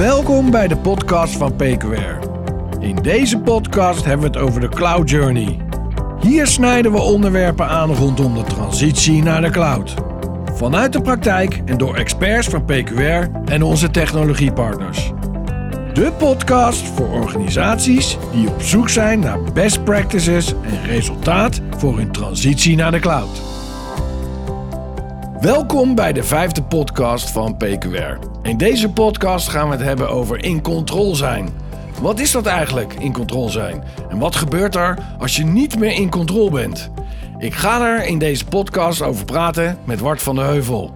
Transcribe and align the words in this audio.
Welkom 0.00 0.50
bij 0.50 0.68
de 0.68 0.76
podcast 0.76 1.36
van 1.36 1.56
PQR. 1.56 2.28
In 2.78 2.96
deze 2.96 3.38
podcast 3.38 4.04
hebben 4.04 4.32
we 4.32 4.38
het 4.38 4.48
over 4.48 4.60
de 4.60 4.68
Cloud 4.68 5.10
Journey. 5.10 5.60
Hier 6.20 6.46
snijden 6.46 6.92
we 6.92 6.98
onderwerpen 6.98 7.68
aan 7.68 7.94
rondom 7.94 8.34
de 8.34 8.42
transitie 8.42 9.22
naar 9.22 9.40
de 9.40 9.50
cloud. 9.50 9.94
Vanuit 10.54 10.92
de 10.92 11.00
praktijk 11.00 11.62
en 11.64 11.78
door 11.78 11.96
experts 11.96 12.48
van 12.48 12.64
PQR 12.64 13.30
en 13.44 13.62
onze 13.62 13.90
technologiepartners. 13.90 15.12
De 15.92 16.12
podcast 16.18 16.86
voor 16.86 17.08
organisaties 17.08 18.18
die 18.32 18.48
op 18.48 18.62
zoek 18.62 18.88
zijn 18.88 19.20
naar 19.20 19.38
best 19.52 19.84
practices 19.84 20.54
en 20.62 20.86
resultaat 20.86 21.60
voor 21.76 21.96
hun 21.96 22.12
transitie 22.12 22.76
naar 22.76 22.90
de 22.90 23.00
cloud. 23.00 23.49
Welkom 25.40 25.94
bij 25.94 26.12
de 26.12 26.22
vijfde 26.22 26.62
podcast 26.62 27.30
van 27.30 27.56
PQR. 27.56 28.18
In 28.42 28.56
deze 28.56 28.88
podcast 28.90 29.48
gaan 29.48 29.68
we 29.68 29.74
het 29.74 29.84
hebben 29.84 30.08
over 30.08 30.44
in 30.44 30.62
control 30.62 31.14
zijn. 31.14 31.48
Wat 32.00 32.18
is 32.18 32.30
dat 32.30 32.46
eigenlijk, 32.46 32.94
in 32.94 33.12
control 33.12 33.48
zijn? 33.48 33.84
En 34.08 34.18
wat 34.18 34.36
gebeurt 34.36 34.74
er 34.74 34.98
als 35.18 35.36
je 35.36 35.44
niet 35.44 35.78
meer 35.78 35.92
in 35.92 36.10
control 36.10 36.50
bent? 36.50 36.90
Ik 37.38 37.54
ga 37.54 37.86
er 37.86 38.06
in 38.06 38.18
deze 38.18 38.44
podcast 38.44 39.02
over 39.02 39.24
praten 39.24 39.78
met 39.86 40.00
Wart 40.00 40.22
van 40.22 40.34
de 40.34 40.40
Heuvel. 40.40 40.94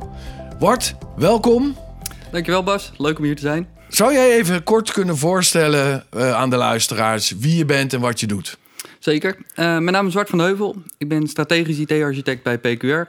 Wart, 0.59 0.95
welkom. 1.17 1.77
Dankjewel 2.31 2.62
Bas, 2.62 2.92
leuk 2.97 3.19
om 3.19 3.25
hier 3.25 3.37
te 3.37 3.42
zijn. 3.42 3.69
Zou 3.89 4.12
jij 4.12 4.37
even 4.37 4.62
kort 4.62 4.92
kunnen 4.92 5.17
voorstellen 5.17 6.05
uh, 6.17 6.34
aan 6.34 6.51
de 6.51 6.56
luisteraars 6.56 7.34
wie 7.39 7.56
je 7.56 7.65
bent 7.65 7.92
en 7.92 8.01
wat 8.01 8.20
je 8.20 8.27
doet? 8.27 8.59
Zeker. 8.98 9.37
Uh, 9.37 9.45
mijn 9.56 9.84
naam 9.84 10.06
is 10.06 10.15
Wart 10.15 10.29
van 10.29 10.39
de 10.39 10.45
Heuvel. 10.45 10.77
Ik 10.98 11.09
ben 11.09 11.27
strategisch 11.27 11.79
IT-architect 11.79 12.42
bij 12.42 12.59
PQR. 12.59 13.09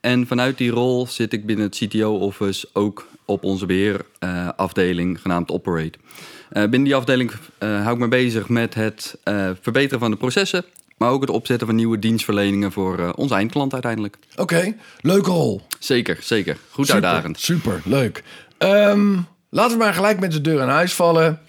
En 0.00 0.26
vanuit 0.26 0.58
die 0.58 0.70
rol 0.70 1.06
zit 1.06 1.32
ik 1.32 1.46
binnen 1.46 1.66
het 1.66 1.76
CTO-office 1.76 2.68
ook 2.72 3.06
op 3.24 3.44
onze 3.44 3.66
beheerafdeling 3.66 5.16
uh, 5.16 5.22
genaamd 5.22 5.50
Operate. 5.50 5.98
Uh, 5.98 6.62
binnen 6.62 6.84
die 6.84 6.94
afdeling 6.94 7.32
uh, 7.32 7.82
hou 7.82 7.94
ik 7.94 8.00
me 8.00 8.08
bezig 8.08 8.48
met 8.48 8.74
het 8.74 9.18
verbeteren 9.60 9.98
van 9.98 10.10
de 10.10 10.16
processen, 10.16 10.64
maar 10.96 11.10
ook 11.10 11.20
het 11.20 11.30
opzetten 11.30 11.66
van 11.66 11.76
nieuwe 11.76 11.98
dienstverleningen 11.98 12.72
voor 12.72 13.12
onze 13.16 13.34
eindklant 13.34 13.72
uiteindelijk. 13.72 14.16
Oké, 14.32 14.42
okay, 14.42 14.76
leuke 15.00 15.30
rol. 15.30 15.62
Zeker, 15.78 16.18
zeker. 16.20 16.56
Goed 16.70 16.86
super, 16.86 17.04
uitdagend. 17.04 17.40
Super, 17.40 17.82
leuk. 17.84 18.22
Um, 18.58 19.26
laten 19.50 19.78
we 19.78 19.84
maar 19.84 19.94
gelijk 19.94 20.20
met 20.20 20.32
de 20.32 20.40
deur 20.40 20.62
in 20.62 20.68
huis 20.68 20.94
vallen. 20.94 21.40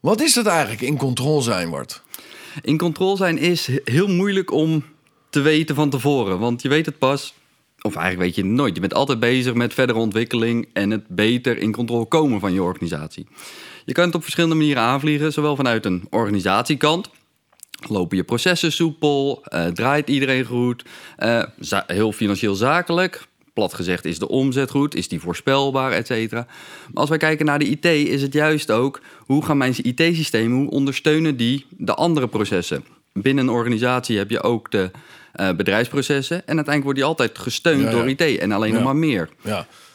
Wat 0.00 0.20
is 0.20 0.34
dat 0.34 0.46
eigenlijk 0.46 0.80
in 0.80 0.96
controle 0.96 1.42
zijn, 1.42 1.70
Wart? 1.70 2.02
In 2.62 2.78
controle 2.78 3.16
zijn 3.16 3.38
is 3.38 3.68
heel 3.84 4.08
moeilijk 4.08 4.52
om 4.52 4.84
te 5.30 5.40
weten 5.40 5.74
van 5.74 5.90
tevoren, 5.90 6.38
want 6.38 6.62
je 6.62 6.68
weet 6.68 6.86
het 6.86 6.98
pas 6.98 7.34
of 7.82 7.96
eigenlijk 7.96 8.26
weet 8.26 8.34
je 8.34 8.42
het 8.42 8.50
nooit. 8.50 8.74
Je 8.74 8.80
bent 8.80 8.94
altijd 8.94 9.20
bezig 9.20 9.54
met 9.54 9.74
verdere 9.74 9.98
ontwikkeling 9.98 10.68
en 10.72 10.90
het 10.90 11.08
beter 11.08 11.58
in 11.58 11.72
controle 11.72 12.04
komen 12.04 12.40
van 12.40 12.52
je 12.52 12.62
organisatie. 12.62 13.26
Je 13.84 13.92
kan 13.92 14.04
het 14.06 14.14
op 14.14 14.22
verschillende 14.22 14.56
manieren 14.56 14.82
aanvliegen, 14.82 15.32
zowel 15.32 15.56
vanuit 15.56 15.84
een 15.84 16.06
organisatiekant. 16.10 17.10
Lopen 17.88 18.16
je 18.16 18.24
processen 18.24 18.72
soepel? 18.72 19.42
Uh, 19.54 19.66
draait 19.66 20.08
iedereen 20.08 20.44
goed? 20.44 20.84
Uh, 21.18 21.42
heel 21.86 22.12
financieel 22.12 22.54
zakelijk. 22.54 23.28
Plat 23.54 23.74
gezegd, 23.74 24.04
is 24.04 24.18
de 24.18 24.28
omzet 24.28 24.70
goed? 24.70 24.94
Is 24.94 25.08
die 25.08 25.20
voorspelbaar, 25.20 25.92
et 25.92 26.06
cetera? 26.06 26.46
Maar 26.86 27.00
als 27.00 27.08
wij 27.08 27.18
kijken 27.18 27.46
naar 27.46 27.58
de 27.58 27.68
IT, 27.68 27.84
is 27.84 28.22
het 28.22 28.32
juist 28.32 28.70
ook... 28.70 29.00
hoe 29.18 29.44
gaan 29.44 29.56
mijn 29.56 29.74
IT-systemen, 29.76 30.58
hoe 30.58 30.70
ondersteunen 30.70 31.36
die 31.36 31.66
de 31.70 31.94
andere 31.94 32.28
processen? 32.28 32.84
Binnen 33.12 33.44
een 33.44 33.54
organisatie 33.54 34.18
heb 34.18 34.30
je 34.30 34.42
ook 34.42 34.70
de 34.70 34.90
uh, 35.36 35.50
bedrijfsprocessen. 35.52 36.36
En 36.36 36.56
uiteindelijk 36.56 36.84
wordt 36.84 36.98
die 36.98 37.08
altijd 37.08 37.38
gesteund 37.38 37.80
ja, 37.80 37.90
ja. 37.90 37.92
door 37.92 38.08
IT 38.08 38.38
en 38.38 38.52
alleen 38.52 38.72
nog 38.72 38.82
maar 38.82 38.96
meer. 38.96 39.28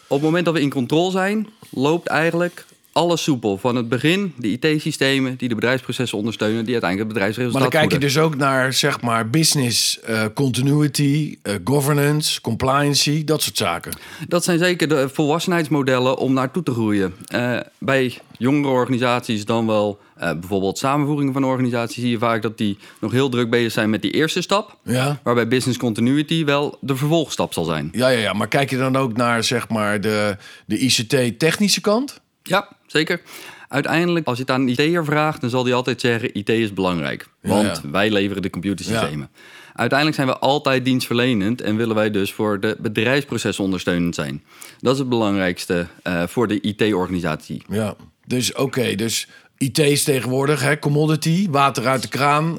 Op 0.08 0.18
het 0.18 0.22
moment 0.22 0.46
dat 0.46 0.54
we 0.54 0.62
in 0.62 0.70
controle 0.70 1.12
zijn, 1.12 1.48
loopt 1.70 2.08
eigenlijk 2.08 2.66
alles 2.96 3.24
soepel. 3.24 3.58
Van 3.58 3.76
het 3.76 3.90
begin, 3.90 4.34
de 4.38 4.48
IT-systemen 4.48 5.36
die 5.38 5.50
de 5.50 5.56
bedrijfsprocessen 5.56 6.18
ondersteunen, 6.18 6.64
die 6.64 6.74
uiteindelijk 6.74 7.12
het 7.12 7.20
bedrijfsresultaat 7.20 7.62
Maar 7.62 7.72
dan 7.72 7.90
kijk 7.90 8.02
je 8.02 8.08
dus 8.08 8.18
ook 8.18 8.36
naar, 8.36 8.74
zeg 8.74 9.02
maar, 9.02 9.30
business 9.30 10.00
uh, 10.10 10.26
continuity, 10.34 11.38
uh, 11.44 11.54
governance, 11.64 12.42
compliancy, 12.42 13.24
dat 13.24 13.42
soort 13.42 13.58
zaken. 13.58 13.92
Dat 14.28 14.44
zijn 14.44 14.60
zeker 14.60 14.88
de 14.88 15.10
volwassenheidsmodellen 15.10 16.18
om 16.18 16.34
naartoe 16.34 16.64
te 16.64 16.72
groeien. 16.72 17.14
Uh, 17.36 17.60
bij 17.78 18.18
jongere 18.38 18.74
organisaties 18.74 19.46
dan 19.46 19.68
wel 19.68 20.00
uh, 20.22 20.32
bijvoorbeeld 20.32 20.78
samenvoeringen 20.78 21.34
van 21.34 21.44
organisaties 21.44 22.02
zie 22.02 22.12
je 22.12 22.18
vaak 22.18 22.42
dat 22.42 22.58
die 22.58 22.78
nog 23.02 23.12
heel 23.12 23.30
druk 23.30 23.50
bezig 23.50 23.72
zijn 23.72 23.90
met 23.90 24.02
die 24.02 24.12
eerste 24.12 24.42
stap. 24.42 24.78
Ja. 24.84 25.20
Waarbij 25.24 25.48
business 25.48 25.78
continuity 25.78 26.46
wel 26.46 26.78
de 26.82 26.96
vervolgstap 26.96 27.54
zal 27.54 27.64
zijn. 27.64 27.90
Ja, 27.92 28.08
ja, 28.08 28.20
ja. 28.20 28.34
maar 28.34 28.48
kijk 28.48 28.70
je 28.70 28.78
dan 28.78 28.96
ook 28.96 29.18
naar 29.18 29.44
zeg 29.44 29.70
maar 29.70 30.02
de, 30.02 30.38
de 30.66 30.78
ICT-technische 30.78 31.82
kant? 31.82 32.24
Ja, 32.48 32.70
zeker. 32.88 33.22
Uiteindelijk, 33.68 34.28
als 34.28 34.38
je 34.38 34.44
het 34.44 34.52
aan 34.52 34.62
een 34.62 34.68
IT'er 34.68 35.06
vraagt, 35.06 35.42
dan 35.42 35.50
zal 35.50 35.64
die 35.64 35.74
altijd 35.74 36.02
zeggen: 36.02 36.34
IT 36.34 36.50
is 36.50 36.74
belangrijk. 36.74 37.28
Want 37.42 37.82
ja, 37.84 37.90
wij 37.90 38.12
leveren 38.12 38.42
de 38.42 38.50
computersystemen. 38.50 39.30
Uiteindelijk 39.74 40.18
zijn 40.18 40.30
we 40.30 40.38
altijd 40.38 40.86
dienstverlenend 40.86 41.62
en 41.62 41.76
willen 41.76 41.96
wij 41.96 42.12
dus 42.12 42.34
voor 42.34 42.60
de 42.60 42.78
bedrijfsprocessen 42.80 43.64
ondersteunend 43.64 44.16
zijn. 44.16 44.44
Dat 44.80 44.94
is 44.94 45.00
het 45.00 45.10
belangrijkste 45.10 45.88
uh, 46.04 46.24
voor 46.28 46.48
de 46.48 46.62
IT-organisatie. 46.62 47.62
Ja, 47.70 47.96
dus 48.26 48.52
oké, 48.52 48.62
okay, 48.62 48.96
dus 48.96 49.28
IT 49.58 49.80
is 49.80 50.04
tegenwoordig, 50.04 50.62
hè, 50.62 50.80
commodity, 50.80 51.50
water 51.50 51.88
uit 51.88 52.02
de 52.02 52.08
kraan. 52.08 52.58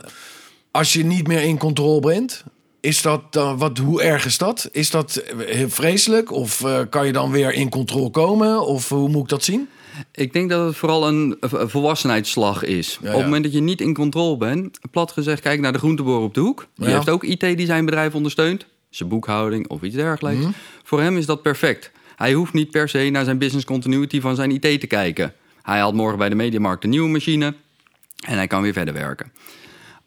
Als 0.70 0.92
je 0.92 1.04
niet 1.04 1.26
meer 1.26 1.42
in 1.42 1.58
controle 1.58 2.00
bent, 2.00 2.44
is 2.86 3.02
dat 3.02 3.32
dan, 3.32 3.58
wat, 3.58 3.78
hoe 3.78 4.02
erg 4.02 4.24
is 4.24 4.38
dat? 4.38 4.68
Is 4.72 4.90
dat 4.90 5.22
heel 5.36 5.70
vreselijk? 5.70 6.32
Of 6.32 6.60
uh, 6.60 6.80
kan 6.90 7.06
je 7.06 7.12
dan 7.12 7.30
weer 7.30 7.52
in 7.52 7.68
controle 7.68 8.10
komen? 8.10 8.66
Of 8.66 8.88
hoe 8.88 9.08
moet 9.08 9.22
ik 9.22 9.28
dat 9.28 9.44
zien? 9.44 9.68
Ik 10.12 10.32
denk 10.32 10.50
dat 10.50 10.66
het 10.66 10.76
vooral 10.76 11.08
een 11.08 11.36
volwassenheidsslag 11.50 12.64
is. 12.64 12.98
Ja, 13.00 13.08
ja. 13.08 13.10
Op 13.10 13.16
het 13.16 13.24
moment 13.24 13.44
dat 13.44 13.52
je 13.52 13.60
niet 13.60 13.80
in 13.80 13.94
controle 13.94 14.36
bent, 14.36 14.78
plat 14.90 15.12
gezegd, 15.12 15.40
kijk 15.40 15.60
naar 15.60 15.72
de 15.72 15.78
groenteboer 15.78 16.20
op 16.20 16.34
de 16.34 16.40
hoek. 16.40 16.66
Die 16.74 16.88
ja. 16.88 16.94
heeft 16.94 17.08
ook 17.08 17.24
IT 17.24 17.40
die 17.40 17.66
zijn 17.66 17.84
bedrijf 17.84 18.14
ondersteunt, 18.14 18.66
zijn 18.90 19.08
boekhouding 19.08 19.68
of 19.68 19.82
iets 19.82 19.94
dergelijks. 19.94 20.38
Mm 20.38 20.44
-hmm. 20.44 20.54
Voor 20.82 21.00
hem 21.00 21.16
is 21.16 21.26
dat 21.26 21.42
perfect. 21.42 21.90
Hij 22.16 22.32
hoeft 22.32 22.52
niet 22.52 22.70
per 22.70 22.88
se 22.88 23.08
naar 23.10 23.24
zijn 23.24 23.38
business 23.38 23.66
continuity 23.66 24.20
van 24.20 24.34
zijn 24.34 24.50
IT 24.50 24.80
te 24.80 24.86
kijken. 24.86 25.32
Hij 25.62 25.78
haalt 25.78 25.94
morgen 25.94 26.18
bij 26.18 26.28
de 26.28 26.34
Mediamarkt 26.34 26.84
een 26.84 26.90
nieuwe 26.90 27.08
machine 27.08 27.54
en 28.26 28.36
hij 28.36 28.46
kan 28.46 28.62
weer 28.62 28.72
verder 28.72 28.94
werken. 28.94 29.32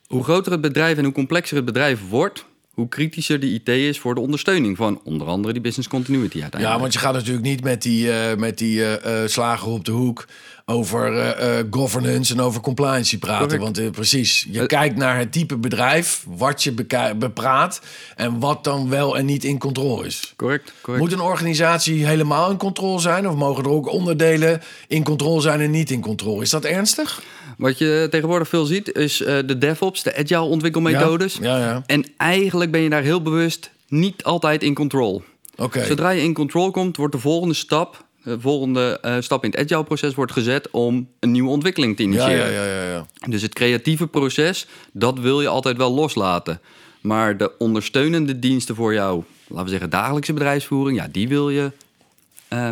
Hoe 0.07 0.23
groter 0.23 0.51
het 0.51 0.61
bedrijf 0.61 0.97
en 0.97 1.03
hoe 1.03 1.13
complexer 1.13 1.55
het 1.55 1.65
bedrijf 1.65 2.09
wordt, 2.09 2.45
hoe 2.79 2.89
kritischer 2.89 3.39
de 3.39 3.47
IT 3.53 3.67
is 3.67 3.99
voor 3.99 4.15
de 4.15 4.21
ondersteuning 4.21 4.77
van 4.77 5.01
onder 5.03 5.27
andere 5.27 5.53
die 5.53 5.61
business 5.61 5.87
continuity 5.87 6.41
uiteindelijk. 6.41 6.73
Ja, 6.73 6.79
want 6.79 6.93
je 6.93 6.99
gaat 6.99 7.13
natuurlijk 7.13 7.45
niet 7.45 7.63
met 7.63 7.81
die, 7.81 8.07
uh, 8.07 8.35
met 8.35 8.57
die 8.57 8.79
uh, 8.79 8.93
slager 9.25 9.67
op 9.67 9.85
de 9.85 9.91
hoek 9.91 10.27
over 10.69 11.13
uh, 11.13 11.63
governance 11.71 12.33
en 12.33 12.41
over 12.41 12.61
compliance 12.61 13.17
praten. 13.17 13.59
Correct. 13.59 13.77
Want 13.77 13.91
precies, 13.91 14.47
je 14.51 14.65
kijkt 14.65 14.95
naar 14.95 15.17
het 15.17 15.31
type 15.31 15.57
bedrijf, 15.57 16.25
wat 16.27 16.63
je 16.63 16.73
bepraat 17.15 17.81
en 18.15 18.39
wat 18.39 18.63
dan 18.63 18.89
wel 18.89 19.17
en 19.17 19.25
niet 19.25 19.43
in 19.43 19.57
controle 19.57 20.05
is. 20.05 20.33
Correct, 20.35 20.73
correct. 20.81 21.03
Moet 21.03 21.13
een 21.13 21.25
organisatie 21.25 22.05
helemaal 22.05 22.49
in 22.49 22.57
controle 22.57 22.99
zijn 22.99 23.29
of 23.29 23.35
mogen 23.35 23.63
er 23.63 23.69
ook 23.69 23.91
onderdelen 23.91 24.61
in 24.87 25.03
controle 25.03 25.41
zijn 25.41 25.59
en 25.59 25.71
niet 25.71 25.91
in 25.91 26.01
controle? 26.01 26.41
Is 26.41 26.49
dat 26.49 26.65
ernstig? 26.65 27.21
Wat 27.57 27.77
je 27.77 28.07
tegenwoordig 28.09 28.47
veel 28.47 28.65
ziet 28.65 28.95
is 28.95 29.17
de 29.17 29.57
DevOps, 29.57 30.03
de 30.03 30.15
agile 30.15 30.41
ontwikkelmethodes. 30.41 31.37
Ja, 31.41 31.57
ja, 31.57 31.65
ja. 31.65 31.83
En 31.85 32.05
eigenlijk 32.17 32.71
ben 32.71 32.81
je 32.81 32.89
daar 32.89 33.01
heel 33.01 33.21
bewust 33.21 33.71
niet 33.87 34.23
altijd 34.23 34.63
in 34.63 34.73
control. 34.73 35.23
Okay. 35.55 35.85
Zodra 35.85 36.09
je 36.09 36.21
in 36.21 36.33
control 36.33 36.71
komt, 36.71 36.97
wordt 36.97 37.13
de 37.13 37.19
volgende 37.19 37.53
stap, 37.53 38.05
volgende 38.39 38.99
uh, 39.05 39.15
stap 39.19 39.43
in 39.43 39.49
het 39.49 39.59
agile 39.59 39.83
proces 39.83 40.13
wordt 40.13 40.31
gezet 40.31 40.69
om 40.71 41.07
een 41.19 41.31
nieuwe 41.31 41.49
ontwikkeling 41.49 41.95
te 41.95 42.03
initiëren. 42.03 42.51
Ja, 42.51 42.63
ja, 42.63 42.81
ja, 42.81 42.89
ja, 42.89 43.05
Dus 43.27 43.41
het 43.41 43.53
creatieve 43.53 44.07
proces, 44.07 44.67
dat 44.91 45.19
wil 45.19 45.41
je 45.41 45.47
altijd 45.47 45.77
wel 45.77 45.93
loslaten. 45.93 46.61
Maar 47.01 47.37
de 47.37 47.57
ondersteunende 47.57 48.39
diensten 48.39 48.75
voor 48.75 48.93
jou, 48.93 49.23
laten 49.47 49.63
we 49.63 49.69
zeggen 49.69 49.89
dagelijkse 49.89 50.33
bedrijfsvoering, 50.33 50.97
ja, 50.97 51.07
die 51.11 51.27
wil 51.27 51.49
je 51.49 51.71
uh, 52.53 52.69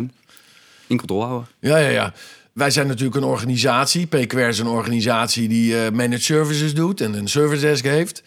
in 0.86 0.96
controle 0.96 1.24
houden. 1.24 1.48
Ja, 1.60 1.76
ja, 1.76 1.88
ja. 1.88 2.12
Wij 2.52 2.70
zijn 2.70 2.86
natuurlijk 2.86 3.16
een 3.16 3.24
organisatie. 3.24 4.06
PQR 4.06 4.36
is 4.38 4.58
een 4.58 4.66
organisatie 4.66 5.48
die 5.48 5.72
uh, 5.72 5.90
managed 5.90 6.22
services 6.22 6.74
doet 6.74 7.00
en 7.00 7.14
een 7.14 7.28
service 7.28 7.60
desk 7.60 7.84
heeft. 7.84 8.22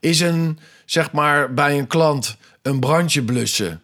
Is 0.00 0.20
een, 0.20 0.58
zeg 0.84 1.12
maar, 1.12 1.54
bij 1.54 1.78
een 1.78 1.86
klant 1.86 2.36
een 2.62 2.80
brandje 2.80 3.22
blussen. 3.22 3.82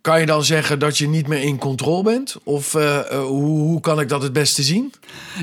Kan 0.00 0.20
je 0.20 0.26
dan 0.26 0.44
zeggen 0.44 0.78
dat 0.78 0.98
je 0.98 1.08
niet 1.08 1.26
meer 1.26 1.42
in 1.42 1.58
controle 1.58 2.02
bent? 2.02 2.36
Of 2.42 2.74
uh, 2.74 2.82
uh, 2.82 3.24
hoe, 3.24 3.60
hoe, 3.60 3.80
kan 3.80 4.00
ik 4.00 4.08
dat 4.08 4.22
het 4.22 4.32
beste 4.32 4.62
zien? 4.62 4.92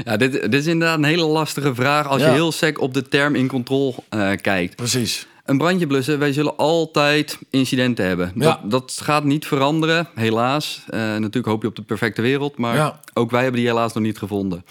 Ja, 0.03 0.17
dit, 0.17 0.31
dit 0.31 0.53
is 0.53 0.65
inderdaad 0.65 0.97
een 0.97 1.03
hele 1.03 1.25
lastige 1.25 1.75
vraag 1.75 2.07
als 2.07 2.21
ja. 2.21 2.27
je 2.27 2.33
heel 2.33 2.51
sec 2.51 2.79
op 2.79 2.93
de 2.93 3.07
term 3.07 3.35
in 3.35 3.47
controle 3.47 3.95
kijkt. 4.41 4.75
Precies 4.75 5.27
een 5.51 5.57
brandje 5.57 5.87
blussen, 5.87 6.19
wij 6.19 6.33
zullen 6.33 6.57
altijd 6.57 7.39
incidenten 7.49 8.05
hebben. 8.05 8.31
Ja. 8.35 8.41
Dat, 8.41 8.71
dat, 8.71 8.99
gaat 9.03 9.23
niet 9.23 9.45
veranderen, 9.45 10.07
helaas. 10.15 10.83
Uh, 10.85 10.99
natuurlijk 10.99 11.45
hoop 11.45 11.61
je 11.61 11.67
op 11.67 11.75
de 11.75 11.81
perfecte 11.81 12.21
wereld, 12.21 12.57
maar 12.57 12.75
ja. 12.75 12.99
ook 13.13 13.31
wij 13.31 13.41
hebben 13.41 13.59
die 13.59 13.69
helaas 13.69 13.93
nog 13.93 14.03
niet 14.03 14.17
gevonden. 14.17 14.65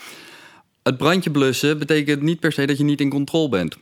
Het 0.83 0.97
brandje 0.97 1.31
blussen 1.31 1.79
betekent 1.79 2.23
niet 2.23 2.41
per 2.41 2.53
se 2.53 2.67
dat 2.67 2.79
je 2.79 2.85
niet 2.85 3.01
in 3.01 3.11
controle 3.11 3.49
bent. 3.49 3.77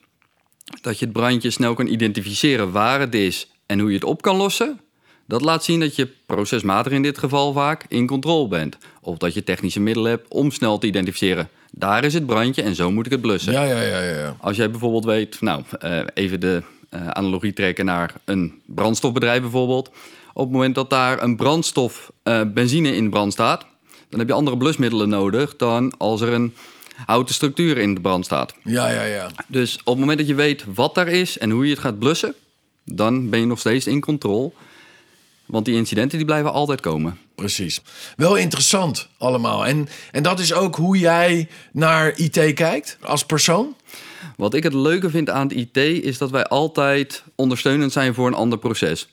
Dat 0.81 0.99
je 0.99 1.05
het 1.05 1.15
brandje 1.15 1.51
snel 1.51 1.75
kan 1.75 1.87
identificeren 1.87 2.73
waar 2.73 3.01
het 3.01 3.15
is 3.15 3.51
en 3.67 3.79
hoe 3.79 3.89
je 3.89 3.95
het 3.95 4.05
op 4.05 4.23
kan 4.23 4.37
lossen. 4.37 4.81
Dat 5.29 5.43
laat 5.43 5.65
zien 5.65 5.81
dat 5.81 5.97
je 5.97 6.09
procesmatig 6.27 6.93
in 6.93 7.03
dit 7.03 7.19
geval 7.19 7.53
vaak 7.53 7.85
in 7.89 8.07
controle 8.07 8.49
bent. 8.49 8.77
Of 9.01 9.17
dat 9.17 9.35
je 9.35 9.45
technische 9.45 9.81
middelen 9.81 10.11
hebt 10.11 10.29
om 10.29 10.51
snel 10.51 10.79
te 10.79 10.87
identificeren. 10.87 11.49
Daar 11.71 12.05
is 12.05 12.15
het 12.15 12.27
brandje 12.27 12.63
en 12.63 12.75
zo 12.75 12.91
moet 12.91 13.07
ik 13.07 13.13
het 13.13 13.21
blussen. 13.21 13.53
Ja, 13.53 13.63
ja, 13.63 13.81
ja, 13.81 14.01
ja. 14.01 14.37
Als 14.41 14.57
jij 14.57 14.71
bijvoorbeeld 14.71 15.05
weet, 15.05 15.41
nou, 15.41 15.63
eh, 15.79 16.01
even 16.15 16.41
de 16.41 16.63
eh, 16.89 17.09
analogie 17.09 17.53
trekken 17.53 17.85
naar 17.85 18.15
een 18.25 18.61
brandstofbedrijf 18.67 19.41
bijvoorbeeld. 19.41 19.89
Op 20.33 20.45
het 20.45 20.53
moment 20.53 20.75
dat 20.75 20.91
daar 20.91 21.23
een 21.23 21.37
brandstof 21.37 22.13
eh, 22.23 22.41
benzine 22.55 22.97
in 22.97 23.11
brand 23.11 23.33
staat, 23.33 23.67
dan 24.09 24.19
heb 24.19 24.29
je 24.29 24.35
andere 24.35 24.57
blusmiddelen 24.57 25.09
nodig 25.09 25.57
dan 25.57 25.95
als 25.99 26.21
er 26.21 26.33
een 26.33 26.55
houten 27.07 27.35
structuur 27.35 27.79
in 27.79 27.95
de 27.95 28.01
brand 28.01 28.25
staat. 28.25 28.55
Ja, 28.65 28.89
ja, 28.89 29.03
ja. 29.03 29.31
Dus 29.47 29.79
op 29.79 29.87
het 29.87 29.99
moment 29.99 30.19
dat 30.19 30.29
je 30.29 30.35
weet 30.35 30.65
wat 30.75 30.95
daar 30.95 31.09
is 31.09 31.39
en 31.39 31.51
hoe 31.51 31.65
je 31.65 31.71
het 31.71 31.81
gaat 31.81 31.99
blussen, 31.99 32.35
dan 32.85 33.31
ben 33.31 33.41
je 33.41 33.47
nog 33.47 33.59
steeds 33.59 33.87
in 33.87 34.01
controle. 34.01 34.53
Want 35.49 35.65
die 35.65 35.75
incidenten 35.75 36.19
die 36.19 36.27
blijven 36.27 36.53
altijd 36.53 36.81
komen. 36.81 37.19
Precies. 37.35 37.81
Wel 38.17 38.37
interessant 38.37 39.09
allemaal. 39.19 39.67
En, 39.67 39.89
en 40.11 40.23
dat 40.23 40.39
is 40.41 40.53
ook 40.53 40.77
hoe 40.77 40.99
jij 40.99 41.49
naar 41.73 42.19
IT 42.19 42.55
kijkt 42.55 42.99
als 43.03 43.25
persoon? 43.25 43.75
Wat 44.37 44.55
ik 44.55 44.63
het 44.63 44.75
leuke 44.75 45.11
vind 45.11 45.31
aan 45.31 45.49
het 45.49 45.57
IT 45.57 45.77
is 46.05 46.19
dat 46.19 46.31
wij 46.31 46.45
altijd 46.45 47.23
ondersteunend 47.35 47.93
zijn 47.93 48.15
voor 48.15 48.27
een 48.27 48.35
ander 48.35 48.59
proces. 48.59 49.09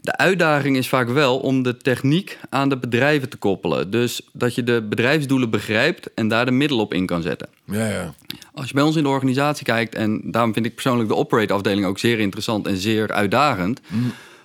De 0.00 0.16
uitdaging 0.16 0.76
is 0.76 0.88
vaak 0.88 1.08
wel 1.08 1.38
om 1.38 1.62
de 1.62 1.76
techniek 1.76 2.38
aan 2.48 2.68
de 2.68 2.76
bedrijven 2.76 3.28
te 3.28 3.36
koppelen. 3.36 3.90
Dus 3.90 4.20
dat 4.32 4.54
je 4.54 4.62
de 4.62 4.82
bedrijfsdoelen 4.82 5.50
begrijpt 5.50 6.14
en 6.14 6.28
daar 6.28 6.44
de 6.44 6.50
middelen 6.50 6.84
op 6.84 6.94
in 6.94 7.06
kan 7.06 7.22
zetten. 7.22 7.48
Ja, 7.64 7.88
ja. 7.88 8.14
Als 8.54 8.68
je 8.68 8.74
bij 8.74 8.82
ons 8.82 8.96
in 8.96 9.02
de 9.02 9.08
organisatie 9.08 9.64
kijkt, 9.64 9.94
en 9.94 10.20
daarom 10.24 10.52
vind 10.52 10.66
ik 10.66 10.74
persoonlijk 10.74 11.08
de 11.08 11.14
operate 11.14 11.52
afdeling 11.52 11.86
ook 11.86 11.98
zeer 11.98 12.18
interessant 12.18 12.66
en 12.66 12.76
zeer 12.76 13.12
uitdagend. 13.12 13.80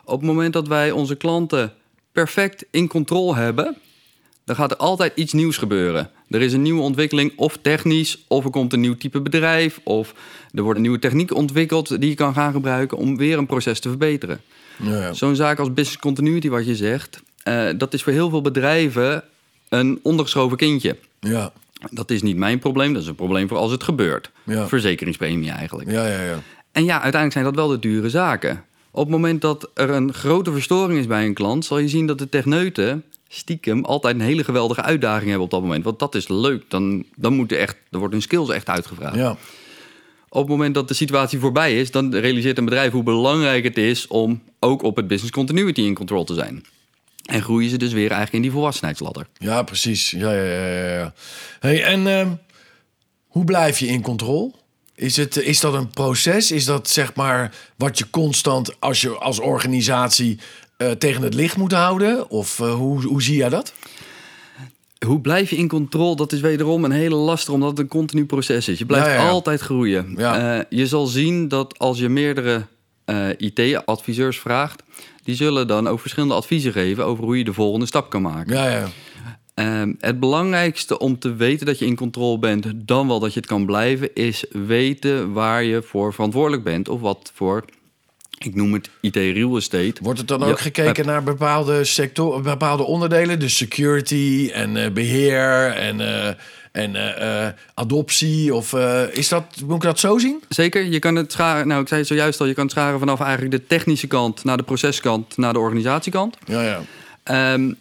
Op 0.10 0.20
het 0.20 0.30
moment 0.30 0.54
dat 0.54 0.68
wij 0.68 0.92
onze 0.92 1.16
klanten 1.16 1.74
perfect 2.12 2.66
in 2.72 2.88
controle 2.88 3.36
hebben, 3.36 3.78
dan 4.46 4.56
gaat 4.56 4.72
er 4.72 4.78
altijd 4.78 5.12
iets 5.16 5.34
nieuws 5.34 5.58
gebeuren. 5.58 6.10
Er 6.30 6.42
is 6.42 6.54
een 6.54 6.62
nieuwe 6.62 6.82
ontwikkeling, 6.82 7.34
of 7.36 7.58
technisch, 7.62 8.26
of 8.28 8.44
er 8.44 8.50
komt 8.50 8.74
een 8.74 8.80
nieuw 8.80 8.98
type 8.98 9.22
bedrijf, 9.22 9.80
of 9.84 10.14
er 10.54 10.62
wordt 10.62 10.76
een 10.76 10.82
nieuwe 10.82 11.00
techniek 11.00 11.36
ontwikkeld 11.36 12.02
die 12.02 12.10
je 12.10 12.16
kan 12.16 12.34
gaan 12.34 12.52
gebruiken 12.54 12.98
om 12.98 13.18
weer 13.18 13.38
een 13.38 13.46
proces 13.46 13.80
te 13.80 13.90
verbeteren. 13.90 14.42
ja, 14.84 15.02
ja. 15.02 15.14
Zo'n 15.14 15.36
zaak 15.36 15.60
als 15.60 15.74
business 15.74 15.98
continuity, 16.00 16.50
wat 16.50 16.66
je 16.66 16.76
zegt, 16.76 17.22
eh, 17.44 17.70
dat 17.78 17.94
is 17.94 18.04
voor 18.04 18.14
heel 18.14 18.30
veel 18.30 18.42
bedrijven 18.42 19.24
een 19.70 20.00
ondergeschoven 20.04 20.58
kindje. 20.58 20.98
Ja, 21.20 21.52
Dat 21.92 22.12
is 22.12 22.22
niet 22.22 22.38
mijn 22.38 22.60
probleem, 22.60 22.94
dat 22.94 23.02
is 23.02 23.08
een 23.08 23.16
probleem 23.16 23.48
voor 23.48 23.58
als 23.58 23.72
het 23.72 23.84
gebeurt. 23.84 24.32
Ja. 24.44 24.68
Verzekeringspremie 24.68 25.52
eigenlijk. 25.52 25.92
ja, 25.92 26.08
ja. 26.08 26.22
ja. 26.22 26.40
En 26.72 26.84
ja, 26.84 26.94
uiteindelijk 26.94 27.32
zijn 27.32 27.44
dat 27.44 27.56
wel 27.56 27.68
de 27.68 27.80
dure 27.80 28.10
zaken. 28.10 28.64
Op 28.92 29.04
het 29.04 29.12
moment 29.12 29.42
dat 29.42 29.70
er 29.74 29.90
een 29.90 30.14
grote 30.14 30.52
verstoring 30.52 31.00
is 31.00 31.08
bij 31.08 31.26
een 31.26 31.34
klant, 31.34 31.66
zal 31.66 31.78
je 31.78 31.88
zien 31.88 32.08
dat 32.08 32.18
de 32.18 32.30
techneuten 32.30 33.04
stiekem 33.28 33.86
altijd 33.86 34.16
een 34.16 34.22
hele 34.22 34.44
geweldige 34.44 34.82
uitdaging 34.82 35.28
hebben 35.28 35.46
op 35.46 35.52
dat 35.52 35.62
moment. 35.62 35.84
Want 35.84 36.00
dat 36.00 36.16
is 36.16 36.28
leuk. 36.28 36.64
Dan, 36.68 37.04
dan 37.16 37.34
moeten 37.34 37.60
echt, 37.60 37.78
er 37.92 38.00
wordt 38.00 38.14
hun 38.14 38.22
skills 38.22 38.50
echt 38.50 38.68
uitgevraagd. 38.68 39.16
ja. 39.16 39.38
Op 40.32 40.42
het 40.42 40.50
moment 40.50 40.74
dat 40.74 40.88
de 40.88 40.94
situatie 40.94 41.40
voorbij 41.40 41.80
is, 41.80 41.92
dan 41.92 42.16
realiseert 42.16 42.58
een 42.58 42.66
bedrijf 42.66 42.92
hoe 42.92 43.04
belangrijk 43.04 43.64
het 43.64 43.78
is 43.78 44.08
om 44.08 44.42
ook 44.60 44.84
op 44.84 44.96
het 44.96 45.08
business 45.08 45.32
continuity 45.34 45.82
in 45.82 45.94
control 45.94 46.24
te 46.24 46.34
zijn. 46.34 46.66
En 47.26 47.42
groeien 47.42 47.70
ze 47.70 47.78
dus 47.78 47.92
weer 47.94 48.08
eigenlijk 48.10 48.34
in 48.34 48.42
die 48.42 48.52
volwassenheidsladder. 48.52 49.28
Ja, 49.38 49.64
precies. 49.64 50.12
Ja, 50.12 50.34
ja, 50.34 50.44
ja, 50.44 50.94
ja. 50.98 51.14
Hey, 51.60 51.84
en 51.84 52.08
ehm, 52.08 52.30
hoe 53.28 53.44
blijf 53.44 53.80
je 53.80 53.88
in 53.88 54.02
controle? 54.02 54.52
Is, 55.00 55.18
het, 55.18 55.38
is 55.38 55.60
dat 55.60 55.74
een 55.74 55.90
proces? 55.90 56.52
Is 56.52 56.66
dat 56.66 56.90
zeg 56.90 57.16
maar 57.16 57.56
wat 57.76 57.98
je 57.98 58.10
constant 58.10 58.80
als 58.80 59.02
je 59.02 59.10
als 59.10 59.40
organisatie 59.40 60.40
eh, 60.78 60.92
tegen 60.92 61.22
het 61.22 61.34
licht 61.34 61.58
moet 61.58 61.72
houden? 61.72 62.30
Of 62.30 62.60
eh, 62.60 62.74
hoe, 62.74 63.06
hoe 63.06 63.22
zie 63.22 63.36
jij 63.38 63.50
dat? 63.50 63.74
Hoe 65.06 65.22
blijf 65.22 65.50
je 65.50 65.56
in 65.56 65.68
controle? 65.68 66.16
Dat 66.16 66.32
is 66.32 66.40
wederom 66.40 66.84
een 66.84 66.92
hele 66.92 67.16
lastige, 67.16 67.52
omdat 67.52 67.70
het 67.70 67.80
een 67.80 67.88
continu 67.88 68.26
proces 68.26 68.68
is. 68.68 68.80
Je 68.80 68.86
blijft 68.86 69.06
Ja, 69.08 69.14
ja, 69.14 69.22
ja. 69.22 69.30
altijd 69.30 69.62
groeien. 69.62 70.18
Eh, 70.18 70.60
je 70.70 70.88
zal 70.88 71.06
zien 71.06 71.48
dat 71.48 71.78
als 71.80 72.00
je 72.00 72.10
meerdere 72.10 72.66
eh, 73.06 73.30
IT-adviseurs 73.38 74.40
vraagt, 74.40 74.84
die 75.24 75.36
zullen 75.36 75.68
dan 75.68 75.88
ook 75.88 76.00
verschillende 76.00 76.36
adviezen 76.36 76.72
geven 76.72 77.06
over 77.06 77.24
hoe 77.24 77.38
je 77.38 77.44
de 77.44 77.54
volgende 77.54 77.86
stap 77.86 78.10
kan 78.10 78.22
maken. 78.22 78.56
Ja, 78.56 78.70
ja. 78.70 78.88
Ehm, 79.60 79.94
het 80.00 80.20
belangrijkste 80.20 81.00
om 81.00 81.20
te 81.20 81.36
weten 81.36 81.66
dat 81.66 81.80
je 81.80 81.86
in 81.86 81.96
controle 81.96 82.40
bent, 82.40 82.66
dan 82.76 83.08
wel 83.08 83.20
dat 83.20 83.34
je 83.34 83.40
het 83.40 83.50
kan 83.50 83.66
blijven, 83.66 84.14
is 84.14 84.46
weten 84.52 85.34
waar 85.34 85.64
je 85.64 85.82
voor 85.82 86.14
verantwoordelijk 86.14 86.64
bent 86.64 86.90
of 86.90 87.02
wat 87.02 87.32
voor, 87.36 87.66
ik 88.38 88.56
noem 88.56 88.74
het 88.74 88.90
IT 89.02 89.16
real 89.16 89.58
estate. 89.58 89.96
Wordt 90.02 90.20
het 90.20 90.28
dan 90.28 90.40
Ja, 90.40 90.46
ook 90.46 90.60
gekeken 90.60 91.06
naar 91.06 91.24
bepaalde 91.24 91.84
sectoren, 91.84 92.44
bepaalde 92.44 92.84
onderdelen? 92.84 93.40
Dus 93.40 93.58
security 93.58 94.50
en 94.54 94.78
eh, 94.78 94.92
beheer 94.92 95.72
en, 95.72 96.02
eh, 96.02 96.28
en 96.72 96.96
eh, 96.96 97.46
eh, 97.48 97.54
adoptie? 97.74 98.56
Of 98.56 98.74
eh, 98.74 99.04
is 99.12 99.28
dat, 99.28 99.44
moet 99.66 99.76
ik 99.76 99.82
dat 99.82 100.00
zo 100.00 100.18
zien? 100.18 100.44
Zeker, 100.50 100.84
je 100.86 101.00
kan 101.00 101.16
het 101.16 101.32
scharen, 101.32 101.68
nou 101.68 101.82
ik 101.82 101.88
zei 101.88 102.00
het 102.00 102.10
zojuist 102.10 102.40
al, 102.40 102.48
je 102.48 102.54
kan 102.54 102.64
het 102.64 102.74
scharen 102.74 103.00
vanaf 103.00 103.20
eigenlijk 103.20 103.52
de 103.52 103.68
technische 103.68 104.08
kant 104.08 104.44
naar 104.44 104.58
de 104.58 104.64
proceskant, 104.64 105.38
naar 105.38 105.54
de 105.54 105.60
organisatiekant. 105.60 106.38
Ja, 106.46 106.62
ja. 106.64 106.82
Ehm, 107.24 107.72